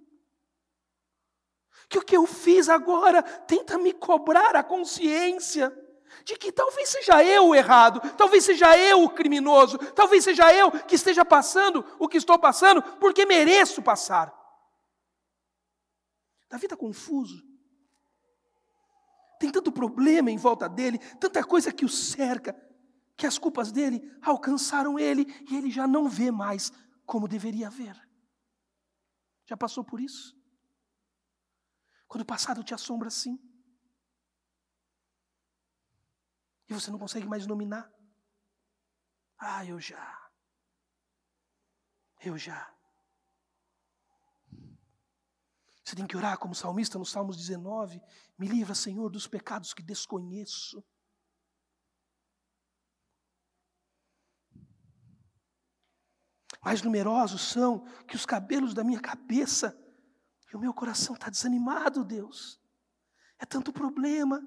[1.92, 5.70] Que o que eu fiz agora tenta me cobrar a consciência
[6.24, 10.72] de que talvez seja eu o errado, talvez seja eu o criminoso, talvez seja eu
[10.72, 14.34] que esteja passando o que estou passando, porque mereço passar.
[16.50, 17.44] Davi está confuso.
[19.38, 22.56] Tem tanto problema em volta dele, tanta coisa que o cerca,
[23.18, 26.72] que as culpas dele alcançaram ele e ele já não vê mais
[27.06, 28.00] como deveria ver.
[29.46, 30.40] Já passou por isso?
[32.12, 33.40] Quando o passado te assombra assim?
[36.68, 37.90] E você não consegue mais dominar?
[39.38, 40.30] Ah, eu já.
[42.20, 42.70] Eu já.
[45.86, 48.02] Você tem que orar como salmista no Salmos 19:
[48.38, 50.84] Me livra, Senhor, dos pecados que desconheço.
[56.62, 59.81] Mais numerosos são que os cabelos da minha cabeça,
[60.52, 62.60] e o meu coração está desanimado, Deus.
[63.40, 64.46] É tanto problema.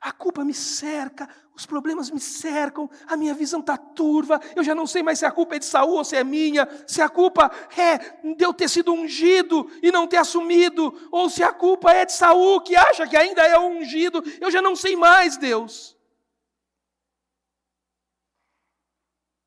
[0.00, 4.74] A culpa me cerca, os problemas me cercam, a minha visão está turva, eu já
[4.74, 7.08] não sei mais se a culpa é de Saul ou se é minha, se a
[7.08, 7.98] culpa é
[8.34, 12.12] de eu ter sido ungido e não ter assumido, ou se a culpa é de
[12.12, 15.96] Saul que acha que ainda é ungido, eu já não sei mais, Deus.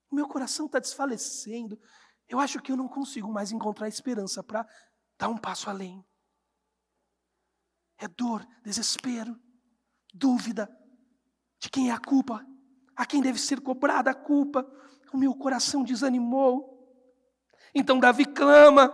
[0.10, 1.78] Meu coração está desfalecendo,
[2.30, 4.66] eu acho que eu não consigo mais encontrar esperança para
[5.18, 6.06] dar um passo além.
[7.98, 9.40] É dor, desespero
[10.16, 10.70] dúvida
[11.60, 12.46] de quem é a culpa,
[12.96, 14.66] a quem deve ser cobrada a culpa.
[15.14, 16.74] O meu coração desanimou.
[17.74, 18.92] Então Davi clama,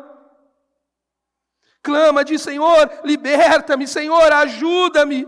[1.81, 5.27] clama, diz: Senhor, liberta-me, Senhor, ajuda-me.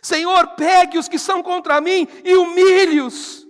[0.00, 3.43] Senhor, pegue os que são contra mim e humilhe-os.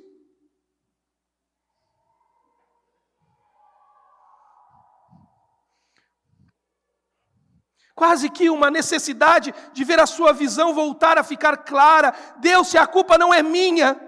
[7.94, 12.12] Quase que uma necessidade de ver a sua visão voltar a ficar clara.
[12.38, 14.00] Deus, se a culpa não é minha,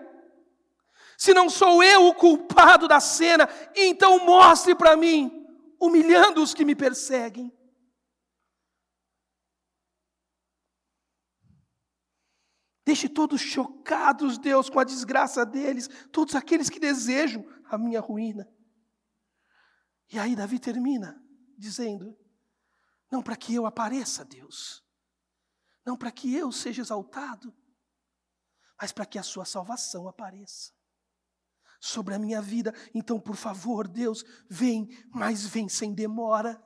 [1.16, 5.46] se não sou eu o culpado da cena, então mostre para mim,
[5.80, 7.52] humilhando os que me perseguem.
[12.84, 18.48] Deixe todos chocados, Deus, com a desgraça deles, todos aqueles que desejam a minha ruína.
[20.12, 21.20] E aí Davi termina
[21.58, 22.16] dizendo:
[23.16, 24.84] não para que eu apareça, Deus.
[25.86, 27.56] Não para que eu seja exaltado,
[28.78, 30.74] mas para que a sua salvação apareça
[31.80, 32.74] sobre a minha vida.
[32.94, 36.62] Então, por favor, Deus, vem, mas vem sem demora,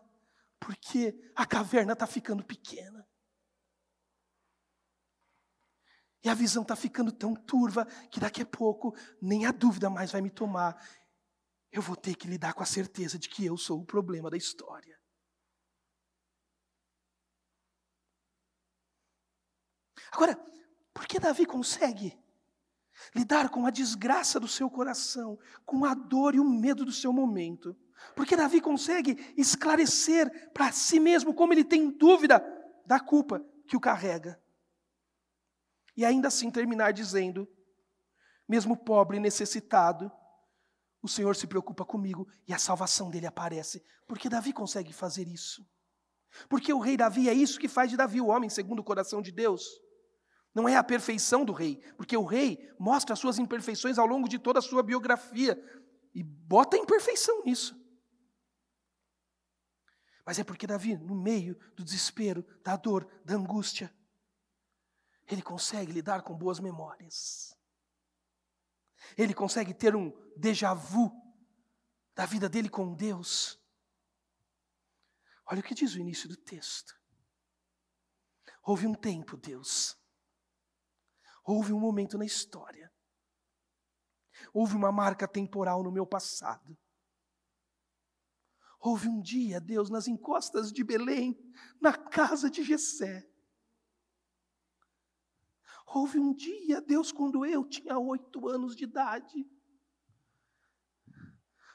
[0.58, 3.08] porque a caverna está ficando pequena.
[6.24, 10.10] E a visão está ficando tão turva que daqui a pouco nem a dúvida mais
[10.10, 10.84] vai me tomar.
[11.70, 14.36] Eu vou ter que lidar com a certeza de que eu sou o problema da
[14.36, 14.99] história.
[20.12, 20.38] Agora,
[20.92, 22.18] por que Davi consegue
[23.14, 27.12] lidar com a desgraça do seu coração, com a dor e o medo do seu
[27.12, 27.76] momento?
[28.14, 32.42] Porque Davi consegue esclarecer para si mesmo como ele tem dúvida
[32.86, 34.40] da culpa que o carrega.
[35.96, 37.48] E ainda assim terminar dizendo:
[38.48, 40.10] mesmo pobre e necessitado,
[41.02, 43.84] o Senhor se preocupa comigo e a salvação dele aparece.
[44.06, 45.66] Porque Davi consegue fazer isso.
[46.48, 49.22] Porque o rei Davi é isso que faz de Davi o homem segundo o coração
[49.22, 49.80] de Deus.
[50.54, 54.28] Não é a perfeição do rei, porque o rei mostra as suas imperfeições ao longo
[54.28, 55.56] de toda a sua biografia
[56.12, 57.78] e bota imperfeição nisso.
[60.26, 63.94] Mas é porque Davi, no meio do desespero, da dor, da angústia,
[65.26, 67.56] ele consegue lidar com boas memórias.
[69.16, 71.10] Ele consegue ter um déjà vu
[72.14, 73.58] da vida dele com Deus.
[75.46, 76.94] Olha o que diz o início do texto.
[78.62, 79.99] Houve um tempo, Deus,
[81.50, 82.92] Houve um momento na história.
[84.54, 86.78] Houve uma marca temporal no meu passado.
[88.78, 91.36] Houve um dia, Deus, nas encostas de Belém,
[91.80, 93.28] na casa de Jessé.
[95.84, 99.44] Houve um dia, Deus, quando eu tinha oito anos de idade,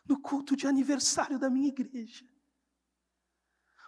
[0.07, 2.25] no culto de aniversário da minha igreja.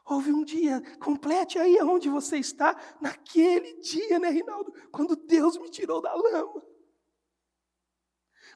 [0.10, 4.72] Houve um dia, complete aí aonde você está, naquele dia, né, Rinaldo?
[4.90, 6.66] Quando Deus me tirou da lama.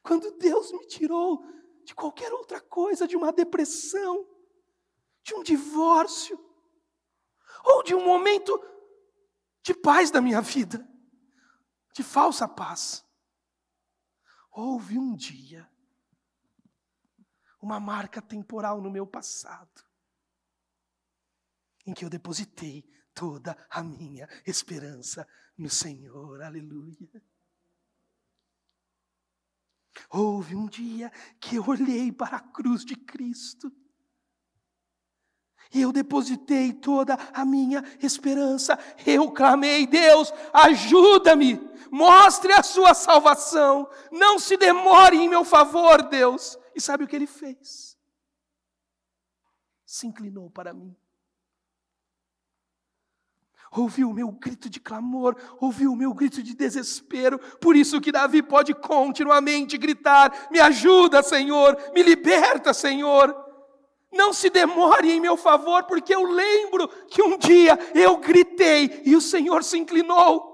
[0.02, 1.44] Quando Deus me tirou
[1.84, 4.26] de qualquer outra coisa, de uma depressão,
[5.22, 6.40] de um divórcio,
[7.66, 8.58] ou de um momento
[9.62, 10.88] de paz da minha vida,
[11.94, 13.06] de falsa paz.
[14.50, 15.70] Houve um dia,
[17.62, 19.91] uma marca temporal no meu passado,
[21.92, 22.84] em que eu depositei
[23.14, 25.28] toda a minha esperança
[25.58, 26.42] no Senhor.
[26.42, 27.22] Aleluia.
[30.10, 33.72] Houve um dia que eu olhei para a cruz de Cristo
[35.74, 38.78] e eu depositei toda a minha esperança.
[39.06, 41.60] Eu clamei, Deus, ajuda-me,
[41.92, 46.58] mostre a sua salvação, não se demore em meu favor, Deus.
[46.74, 47.98] E sabe o que ele fez?
[49.86, 50.96] Se inclinou para mim.
[53.74, 57.40] Ouviu o meu grito de clamor, ouviu o meu grito de desespero.
[57.40, 63.34] Por isso que Davi pode continuamente gritar: Me ajuda, Senhor, me liberta, Senhor.
[64.12, 69.16] Não se demore em meu favor, porque eu lembro que um dia eu gritei e
[69.16, 70.52] o Senhor se inclinou.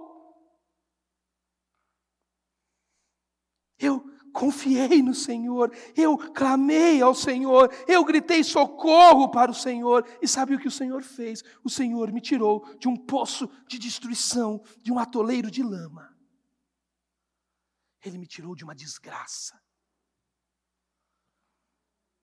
[3.79, 4.06] Eu
[4.37, 10.07] confiei no Senhor, eu clamei ao Senhor, eu gritei socorro para o Senhor.
[10.21, 11.43] E sabe o que o Senhor fez?
[11.63, 16.15] O Senhor me tirou de um poço de destruição, de um atoleiro de lama.
[18.05, 19.59] Ele me tirou de uma desgraça.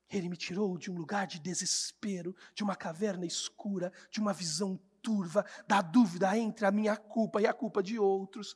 [0.09, 4.79] Ele me tirou de um lugar de desespero, de uma caverna escura, de uma visão
[5.01, 8.55] turva, da dúvida entre a minha culpa e a culpa de outros.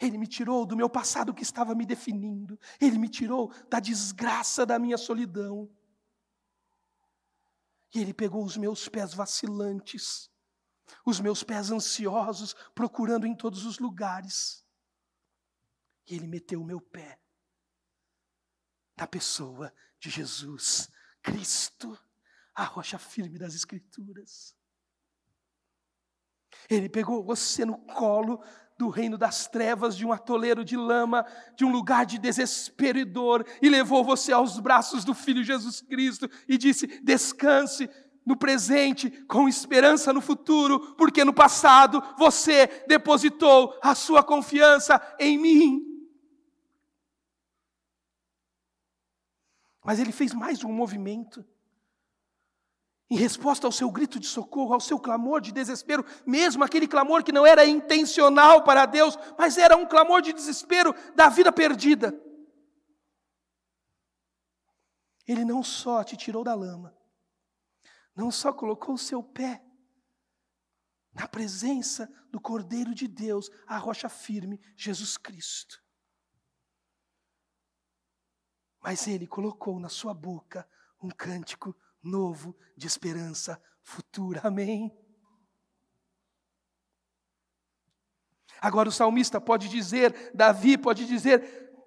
[0.00, 2.58] Ele me tirou do meu passado que estava me definindo.
[2.80, 5.68] Ele me tirou da desgraça da minha solidão.
[7.92, 10.30] E ele pegou os meus pés vacilantes,
[11.04, 14.64] os meus pés ansiosos, procurando em todos os lugares.
[16.06, 17.20] E ele meteu o meu pé
[18.96, 20.90] na pessoa de Jesus
[21.22, 21.98] Cristo,
[22.54, 24.56] a rocha firme das Escrituras.
[26.68, 28.42] Ele pegou você no colo
[28.78, 31.26] do reino das trevas, de um atoleiro de lama,
[31.56, 35.80] de um lugar de desespero e dor, e levou você aos braços do Filho Jesus
[35.80, 37.90] Cristo e disse: descanse
[38.24, 45.36] no presente, com esperança no futuro, porque no passado você depositou a sua confiança em
[45.36, 45.84] mim.
[49.84, 51.44] Mas ele fez mais um movimento.
[53.10, 57.24] Em resposta ao seu grito de socorro, ao seu clamor de desespero, mesmo aquele clamor
[57.24, 62.12] que não era intencional para Deus, mas era um clamor de desespero da vida perdida.
[65.26, 66.94] Ele não só te tirou da lama,
[68.14, 69.64] não só colocou o seu pé
[71.12, 75.82] na presença do Cordeiro de Deus, a rocha firme, Jesus Cristo.
[78.80, 80.68] Mas ele colocou na sua boca
[81.02, 84.40] um cântico novo de esperança futura.
[84.44, 84.90] Amém.
[88.60, 91.40] Agora o salmista pode dizer, Davi pode dizer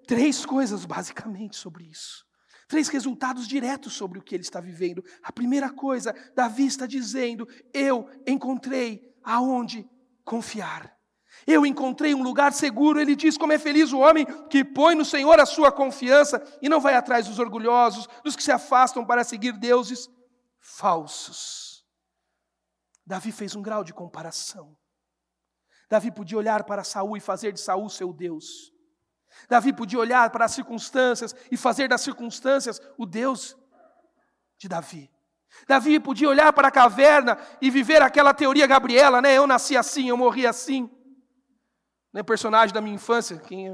[0.07, 2.25] três coisas basicamente sobre isso.
[2.67, 5.03] Três resultados diretos sobre o que ele está vivendo.
[5.21, 9.85] A primeira coisa, Davi está dizendo: Eu encontrei aonde
[10.23, 10.97] confiar.
[11.47, 12.99] Eu encontrei um lugar seguro.
[12.99, 16.69] Ele diz: Como é feliz o homem que põe no Senhor a sua confiança e
[16.69, 20.09] não vai atrás dos orgulhosos, dos que se afastam para seguir deuses
[20.59, 21.83] falsos.
[23.05, 24.77] Davi fez um grau de comparação.
[25.89, 28.71] Davi podia olhar para Saul e fazer de Saul seu Deus.
[29.49, 33.57] Davi podia olhar para as circunstâncias e fazer das circunstâncias o Deus
[34.57, 35.11] de Davi.
[35.67, 39.33] Davi podia olhar para a caverna e viver aquela teoria Gabriela, né?
[39.33, 40.89] Eu nasci assim, eu morri assim.
[42.13, 43.67] Né, personagem da minha infância, quem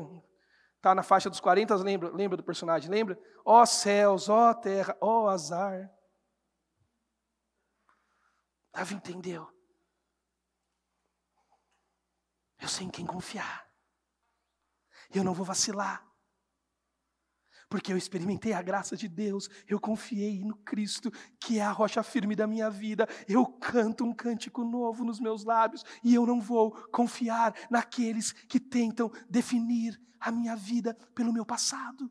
[0.76, 3.20] está na faixa dos 40 lembra, lembra do personagem, lembra?
[3.44, 5.92] Ó oh, céus, ó oh, terra, ó oh, azar.
[8.72, 9.52] Davi entendeu.
[12.60, 13.68] Eu sei em quem confiar.
[15.14, 16.07] Eu não vou vacilar
[17.70, 22.02] porque eu experimentei a graça de Deus, eu confiei no Cristo, que é a rocha
[22.02, 23.08] firme da minha vida.
[23.28, 28.60] Eu canto um cântico novo nos meus lábios e eu não vou confiar naqueles que
[28.60, 32.10] tentam definir a minha vida pelo meu passado.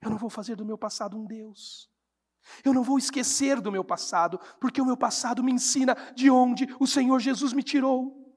[0.00, 1.90] Eu não vou fazer do meu passado um Deus.
[2.64, 6.66] Eu não vou esquecer do meu passado, porque o meu passado me ensina de onde
[6.80, 8.34] o Senhor Jesus me tirou,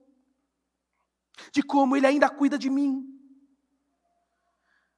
[1.53, 3.10] de como Ele ainda cuida de mim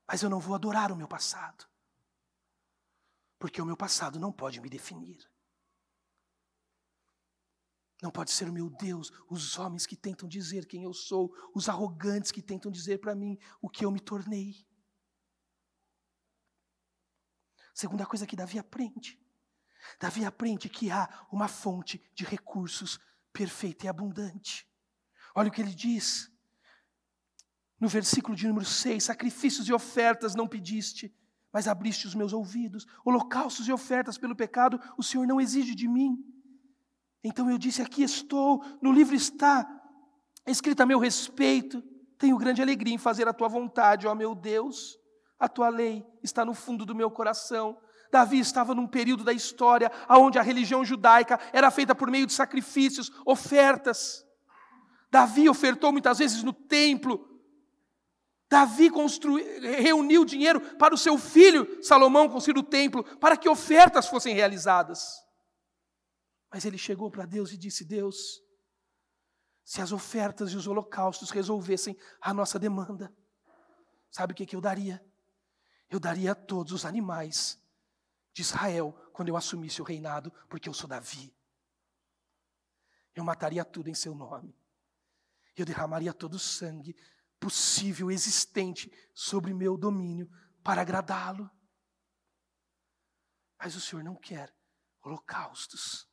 [0.07, 1.67] mas eu não vou adorar o meu passado.
[3.39, 5.29] Porque o meu passado não pode me definir.
[8.01, 11.69] Não pode ser o meu Deus, os homens que tentam dizer quem eu sou, os
[11.69, 14.67] arrogantes que tentam dizer para mim o que eu me tornei.
[17.73, 19.19] Segunda coisa que Davi aprende.
[19.99, 22.99] Davi aprende que há uma fonte de recursos
[23.31, 24.67] perfeita e abundante.
[25.35, 26.29] Olha o que ele diz.
[27.79, 31.13] No versículo de número 6, sacrifícios e ofertas não pediste,
[31.51, 32.85] mas abriste os meus ouvidos.
[33.05, 36.17] Holocaustos e ofertas pelo pecado, o Senhor não exige de mim.
[37.23, 39.67] Então eu disse: Aqui estou, no livro está,
[40.47, 41.83] escrito a meu respeito.
[42.17, 44.97] Tenho grande alegria em fazer a tua vontade, ó meu Deus.
[45.39, 47.77] A tua lei está no fundo do meu coração.
[48.11, 52.33] Davi estava num período da história onde a religião judaica era feita por meio de
[52.33, 54.23] sacrifícios, ofertas.
[55.11, 57.32] Davi ofertou muitas vezes no templo.
[58.53, 59.43] Davi construiu,
[59.81, 65.19] reuniu dinheiro para o seu filho Salomão construir o templo, para que ofertas fossem realizadas.
[66.51, 68.43] Mas ele chegou para Deus e disse: Deus,
[69.63, 73.11] se as ofertas e os holocaustos resolvessem a nossa demanda,
[74.11, 75.03] sabe o que, que eu daria?
[75.89, 77.59] Eu daria a todos os animais
[78.33, 81.35] de Israel quando eu assumisse o reinado, porque eu sou Davi.
[83.15, 84.55] Eu mataria tudo em seu nome.
[85.55, 86.95] Eu derramaria todo o sangue
[87.43, 90.29] possível, existente, sobre meu domínio,
[90.63, 91.51] para agradá-lo.
[93.59, 94.55] Mas o Senhor não quer
[95.03, 96.07] holocaustos.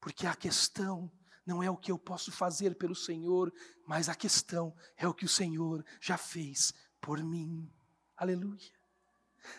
[0.00, 1.10] Porque a questão
[1.44, 3.52] não é o que eu posso fazer pelo Senhor,
[3.84, 7.68] mas a questão é o que o Senhor já fez por mim.
[8.16, 8.72] Aleluia.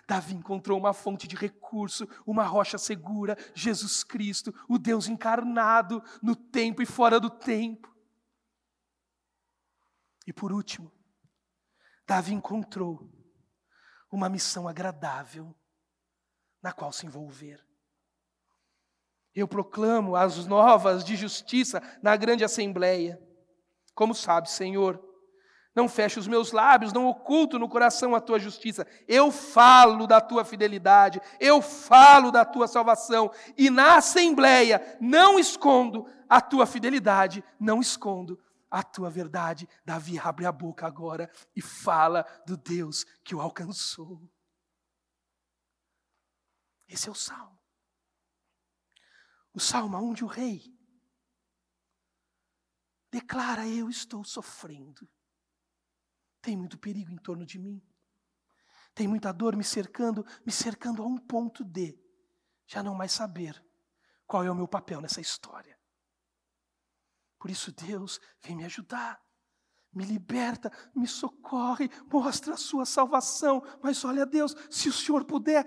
[0.08, 6.38] Davi encontrou uma fonte de recurso, uma rocha segura, Jesus Cristo, o Deus encarnado no
[6.38, 7.95] tempo e fora do tempo.
[10.26, 10.92] E por último,
[12.08, 13.10] Davi encontrou
[14.12, 15.56] uma missão agradável
[16.62, 17.64] na qual se envolver.
[19.34, 23.22] Eu proclamo as novas de justiça na grande assembleia.
[23.94, 25.04] Como sabe, Senhor,
[25.76, 28.88] não fecho os meus lábios, não oculto no coração a tua justiça.
[29.08, 36.08] Eu falo da tua fidelidade, eu falo da tua salvação, e na assembleia não escondo
[36.30, 38.40] a tua fidelidade, não escondo
[38.76, 39.70] a tua verdade.
[39.86, 44.30] Davi abre a boca agora e fala do Deus que o alcançou.
[46.88, 47.58] Esse é o salmo.
[49.54, 50.78] O salmo onde o rei
[53.10, 55.10] declara: Eu estou sofrendo.
[56.42, 57.82] Tem muito perigo em torno de mim.
[58.94, 61.98] Tem muita dor me cercando, me cercando a um ponto de
[62.68, 63.64] já não mais saber
[64.28, 65.75] qual é o meu papel nessa história.
[67.46, 69.24] Por isso, Deus vem me ajudar,
[69.94, 73.62] me liberta, me socorre, mostra a sua salvação.
[73.84, 75.64] Mas olha, Deus, se o Senhor puder,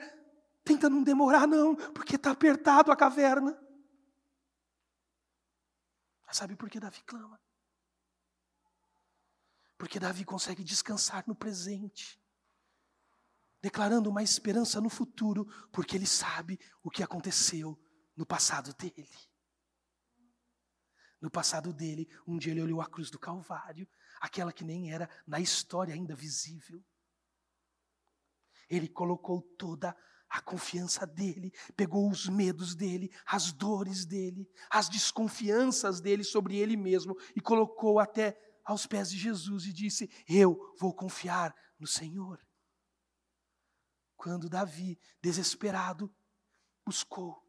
[0.64, 3.57] tenta não demorar, não, porque está apertado a caverna.
[6.26, 7.41] Mas sabe por que Davi clama?
[9.76, 12.20] Porque Davi consegue descansar no presente,
[13.62, 17.81] declarando uma esperança no futuro, porque ele sabe o que aconteceu
[18.16, 19.28] no passado dele.
[21.21, 23.89] No passado dele, um dia ele olhou a cruz do Calvário,
[24.21, 26.83] aquela que nem era na história ainda visível.
[28.69, 29.97] Ele colocou toda
[30.29, 36.77] a confiança dele, pegou os medos dele, as dores dele, as desconfianças dele sobre ele
[36.77, 42.39] mesmo e colocou até aos pés de Jesus e disse: Eu vou confiar no Senhor.
[44.16, 46.14] Quando Davi, desesperado,
[46.85, 47.43] buscou,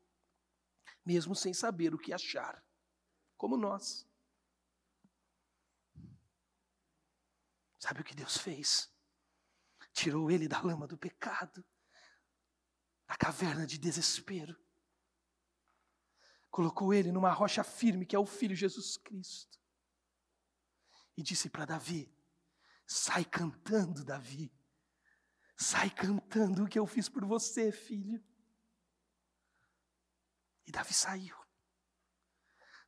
[1.06, 2.64] mesmo sem saber o que achar,
[3.40, 4.06] como nós.
[7.80, 8.94] Sabe o que Deus fez?
[9.94, 11.66] Tirou ele da lama do pecado
[13.08, 14.62] na caverna de desespero.
[16.52, 19.58] Colocou ele numa rocha firme, que é o Filho Jesus Cristo.
[21.16, 22.14] E disse para Davi:
[22.86, 24.52] Sai cantando, Davi.
[25.56, 28.22] Sai cantando o que eu fiz por você, filho.
[30.66, 31.39] E Davi saiu.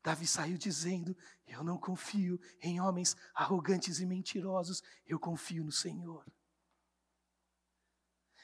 [0.03, 6.25] Davi saiu dizendo: Eu não confio em homens arrogantes e mentirosos, eu confio no Senhor.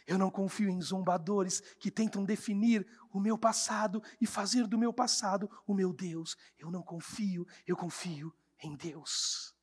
[0.05, 4.93] Eu não confio em zombadores que tentam definir o meu passado e fazer do meu
[4.93, 6.38] passado o meu Deus.
[6.58, 9.53] Eu não confio, eu confio em Deus.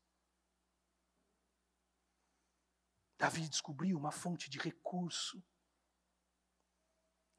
[3.16, 5.42] Davi descobriu uma fonte de recurso.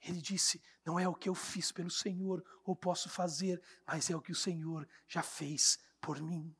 [0.05, 4.15] Ele disse: Não é o que eu fiz pelo Senhor ou posso fazer, mas é
[4.15, 6.55] o que o Senhor já fez por mim.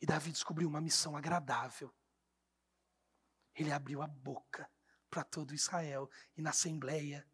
[0.00, 1.92] E Davi descobriu uma missão agradável
[3.58, 4.70] ele abriu a boca
[5.10, 7.26] para todo Israel e na assembleia,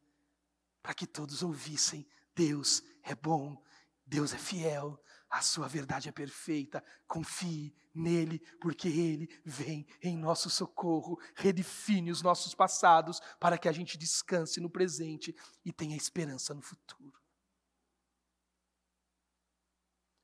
[0.83, 3.63] para que todos ouvissem: Deus é bom,
[4.07, 4.99] Deus é fiel,
[5.35, 6.83] a sua verdade é perfeita.
[7.09, 13.73] Confie nele, porque ele vem em nosso socorro, redefine os nossos passados para que a
[13.73, 17.21] gente descanse no presente e tenha esperança no futuro.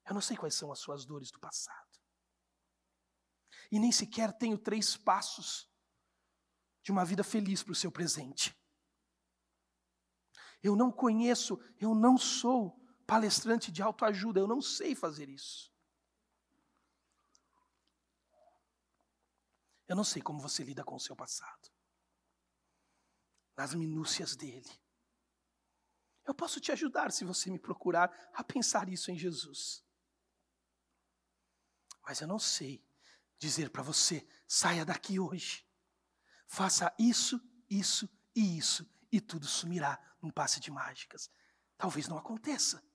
[0.06, 1.90] Eu não sei quais são as suas dores do passado.
[3.72, 5.70] e nem sequer tenho três passos
[6.82, 8.56] de uma vida feliz para o seu presente.
[10.62, 12.79] Eu não conheço, eu não sou
[13.10, 15.68] palestrante de autoajuda, eu não sei fazer isso.
[19.88, 21.68] Eu não sei como você lida com o seu passado,
[23.56, 24.70] nas minúcias dele.
[26.24, 29.84] Eu posso te ajudar se você me procurar a pensar isso em Jesus.
[32.04, 32.80] Mas eu não sei
[33.40, 35.66] dizer para você: saia daqui hoje,
[36.46, 41.28] faça isso, isso e isso, e tudo sumirá num passe de mágicas.
[41.76, 42.88] Talvez não aconteça.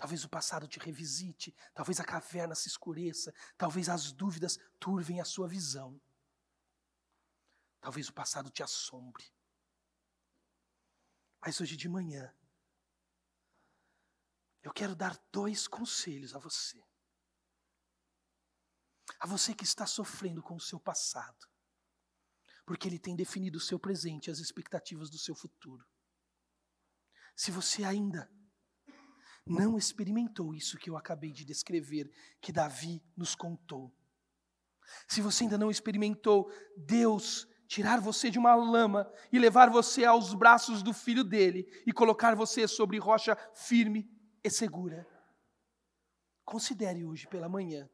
[0.00, 5.26] Talvez o passado te revisite, talvez a caverna se escureça, talvez as dúvidas turvem a
[5.26, 6.00] sua visão.
[7.82, 9.30] Talvez o passado te assombre.
[11.38, 12.34] Mas hoje de manhã,
[14.62, 16.82] eu quero dar dois conselhos a você.
[19.18, 21.46] A você que está sofrendo com o seu passado,
[22.64, 25.86] porque ele tem definido o seu presente e as expectativas do seu futuro.
[27.36, 28.39] Se você ainda
[29.50, 33.92] não experimentou isso que eu acabei de descrever, que Davi nos contou,
[35.08, 40.34] se você ainda não experimentou Deus tirar você de uma lama e levar você aos
[40.34, 44.10] braços do filho dele e colocar você sobre rocha firme
[44.42, 45.06] e segura.
[46.44, 47.88] Considere hoje pela manhã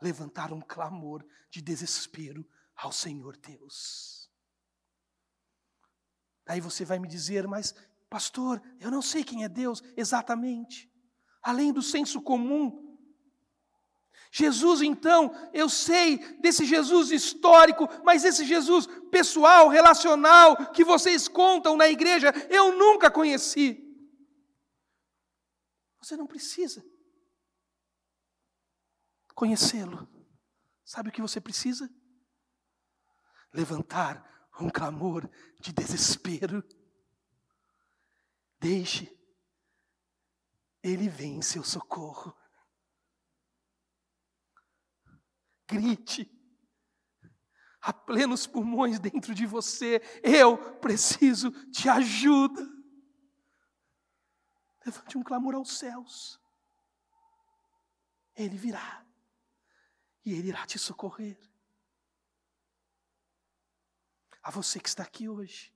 [0.00, 4.30] levantar um clamor de desespero ao Senhor Deus.
[6.46, 7.74] Aí você vai me dizer, mas
[8.10, 10.92] pastor, eu não sei quem é Deus exatamente,
[11.40, 12.98] além do senso comum.
[14.32, 21.76] Jesus, então, eu sei desse Jesus histórico, mas esse Jesus pessoal, relacional, que vocês contam
[21.76, 23.86] na igreja, eu nunca conheci.
[26.00, 26.84] Você não precisa
[29.34, 30.08] conhecê-lo.
[30.84, 31.88] Sabe o que você precisa?
[33.52, 35.28] Levantar um clamor
[35.60, 36.64] de desespero.
[38.60, 39.10] Deixe,
[40.82, 42.36] Ele vem em seu socorro.
[45.66, 46.30] Grite,
[47.80, 52.62] a plenos pulmões dentro de você: Eu preciso de ajuda.
[54.84, 56.38] Levante um clamor aos céus.
[58.34, 59.06] Ele virá
[60.24, 61.38] e Ele irá te socorrer.
[64.42, 65.72] A você que está aqui hoje,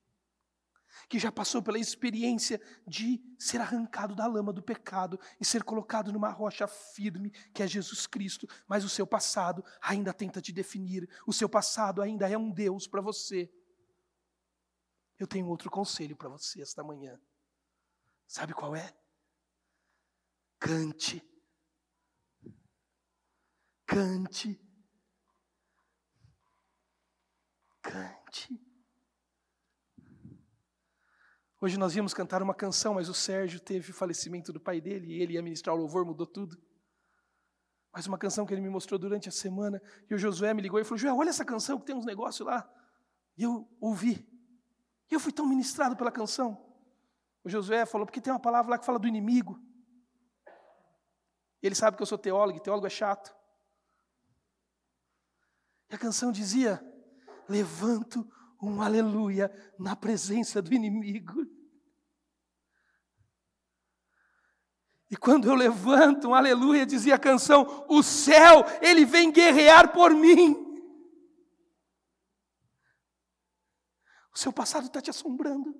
[1.15, 6.12] que já passou pela experiência de ser arrancado da lama do pecado e ser colocado
[6.12, 11.09] numa rocha firme, que é Jesus Cristo, mas o seu passado ainda tenta te definir,
[11.25, 13.49] o seu passado ainda é um Deus para você.
[15.17, 17.17] Eu tenho outro conselho para você esta manhã.
[18.27, 18.93] Sabe qual é?
[20.59, 21.23] Cante.
[23.87, 24.61] Cante.
[27.81, 28.74] Cante.
[31.65, 35.07] Hoje nós íamos cantar uma canção, mas o Sérgio teve o falecimento do pai dele
[35.15, 36.62] e ele ia ministrar o louvor, mudou tudo.
[37.91, 40.79] Mas uma canção que ele me mostrou durante a semana, e o Josué me ligou
[40.79, 42.71] e falou: Josué, olha essa canção que tem uns negócios lá.
[43.35, 44.29] E eu ouvi.
[45.11, 46.62] E eu fui tão ministrado pela canção.
[47.43, 49.59] O Josué falou, porque tem uma palavra lá que fala do inimigo.
[51.62, 53.35] Ele sabe que eu sou teólogo, e teólogo é chato.
[55.91, 56.79] E a canção dizia:
[57.49, 58.31] Levanto
[58.69, 61.47] um aleluia na presença do inimigo.
[65.11, 70.12] E quando eu levanto um aleluia, dizia a canção: O céu, ele vem guerrear por
[70.12, 70.65] mim.
[74.35, 75.71] O seu passado está te assombrando.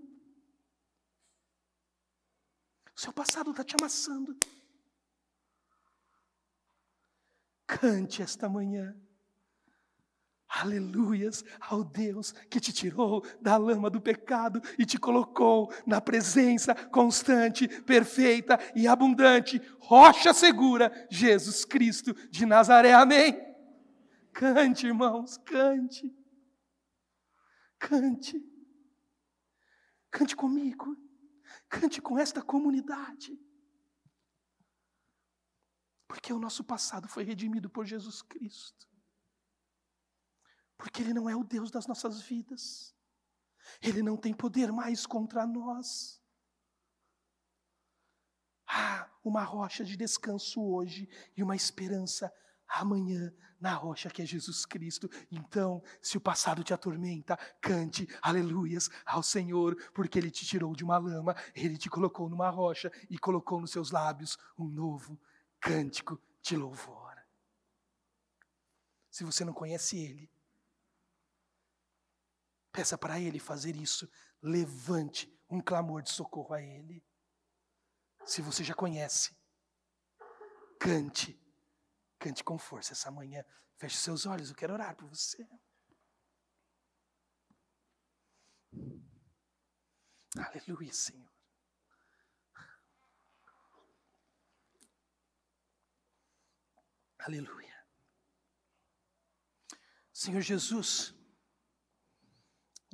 [2.97, 4.39] O seu passado está te amassando.
[7.67, 8.97] Cante esta manhã.
[10.61, 16.75] Aleluias ao Deus que te tirou da lama do pecado e te colocou na presença
[16.75, 22.93] constante, perfeita e abundante, rocha segura, Jesus Cristo de Nazaré.
[22.93, 23.37] Amém.
[24.33, 26.17] Cante, irmãos, cante.
[27.77, 28.41] Cante.
[30.09, 30.97] Cante comigo.
[31.69, 33.37] Cante com esta comunidade.
[36.07, 38.94] Porque o nosso passado foi redimido por Jesus Cristo.
[40.77, 42.95] Porque Ele não é o Deus das nossas vidas.
[43.81, 46.21] Ele não tem poder mais contra nós.
[48.67, 52.33] Ah, uma rocha de descanso hoje e uma esperança
[52.69, 55.09] amanhã na rocha que é Jesus Cristo.
[55.31, 60.85] Então, se o passado te atormenta, cante aleluias ao Senhor, porque Ele te tirou de
[60.85, 65.19] uma lama, Ele te colocou numa rocha e colocou nos seus lábios um novo
[65.61, 67.17] cântico de louvor.
[69.11, 70.31] Se você não conhece Ele,
[72.75, 74.11] peça para Ele fazer isso.
[74.43, 77.07] Levante um clamor de socorro a Ele.
[78.27, 79.39] Se você já conhece,
[80.81, 81.41] cante.
[82.19, 83.45] Cante com força essa manhã.
[83.77, 85.47] Feche seus olhos, eu quero orar por você.
[90.37, 91.33] Aleluia, Senhor.
[97.21, 97.73] Aleluia.
[100.13, 101.15] Senhor Jesus,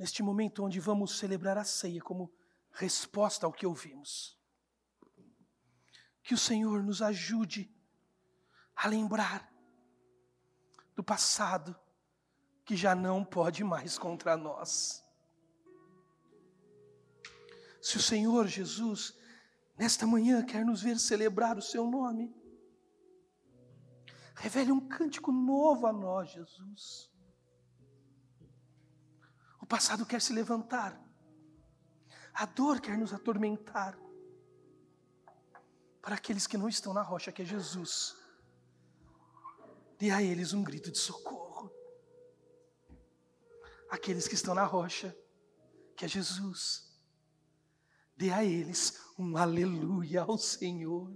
[0.01, 2.33] neste momento onde vamos celebrar a ceia como
[2.71, 4.35] resposta ao que ouvimos,
[6.23, 7.71] que o Senhor nos ajude
[8.75, 9.47] a lembrar
[10.95, 11.79] do passado
[12.65, 15.05] que já não pode mais contra nós.
[17.79, 19.15] Se o Senhor Jesus,
[19.77, 22.35] nesta manhã, quer nos ver celebrar o Seu nome,
[24.33, 27.10] revele um cântico novo a nós, Jesus
[29.71, 31.01] passado quer se levantar,
[32.33, 33.97] a dor quer nos atormentar.
[36.01, 38.17] Para aqueles que não estão na rocha, que é Jesus,
[39.97, 41.71] dê a eles um grito de socorro.
[43.89, 45.15] Aqueles que estão na rocha,
[45.95, 46.91] que é Jesus,
[48.17, 51.15] dê a eles um aleluia ao Senhor.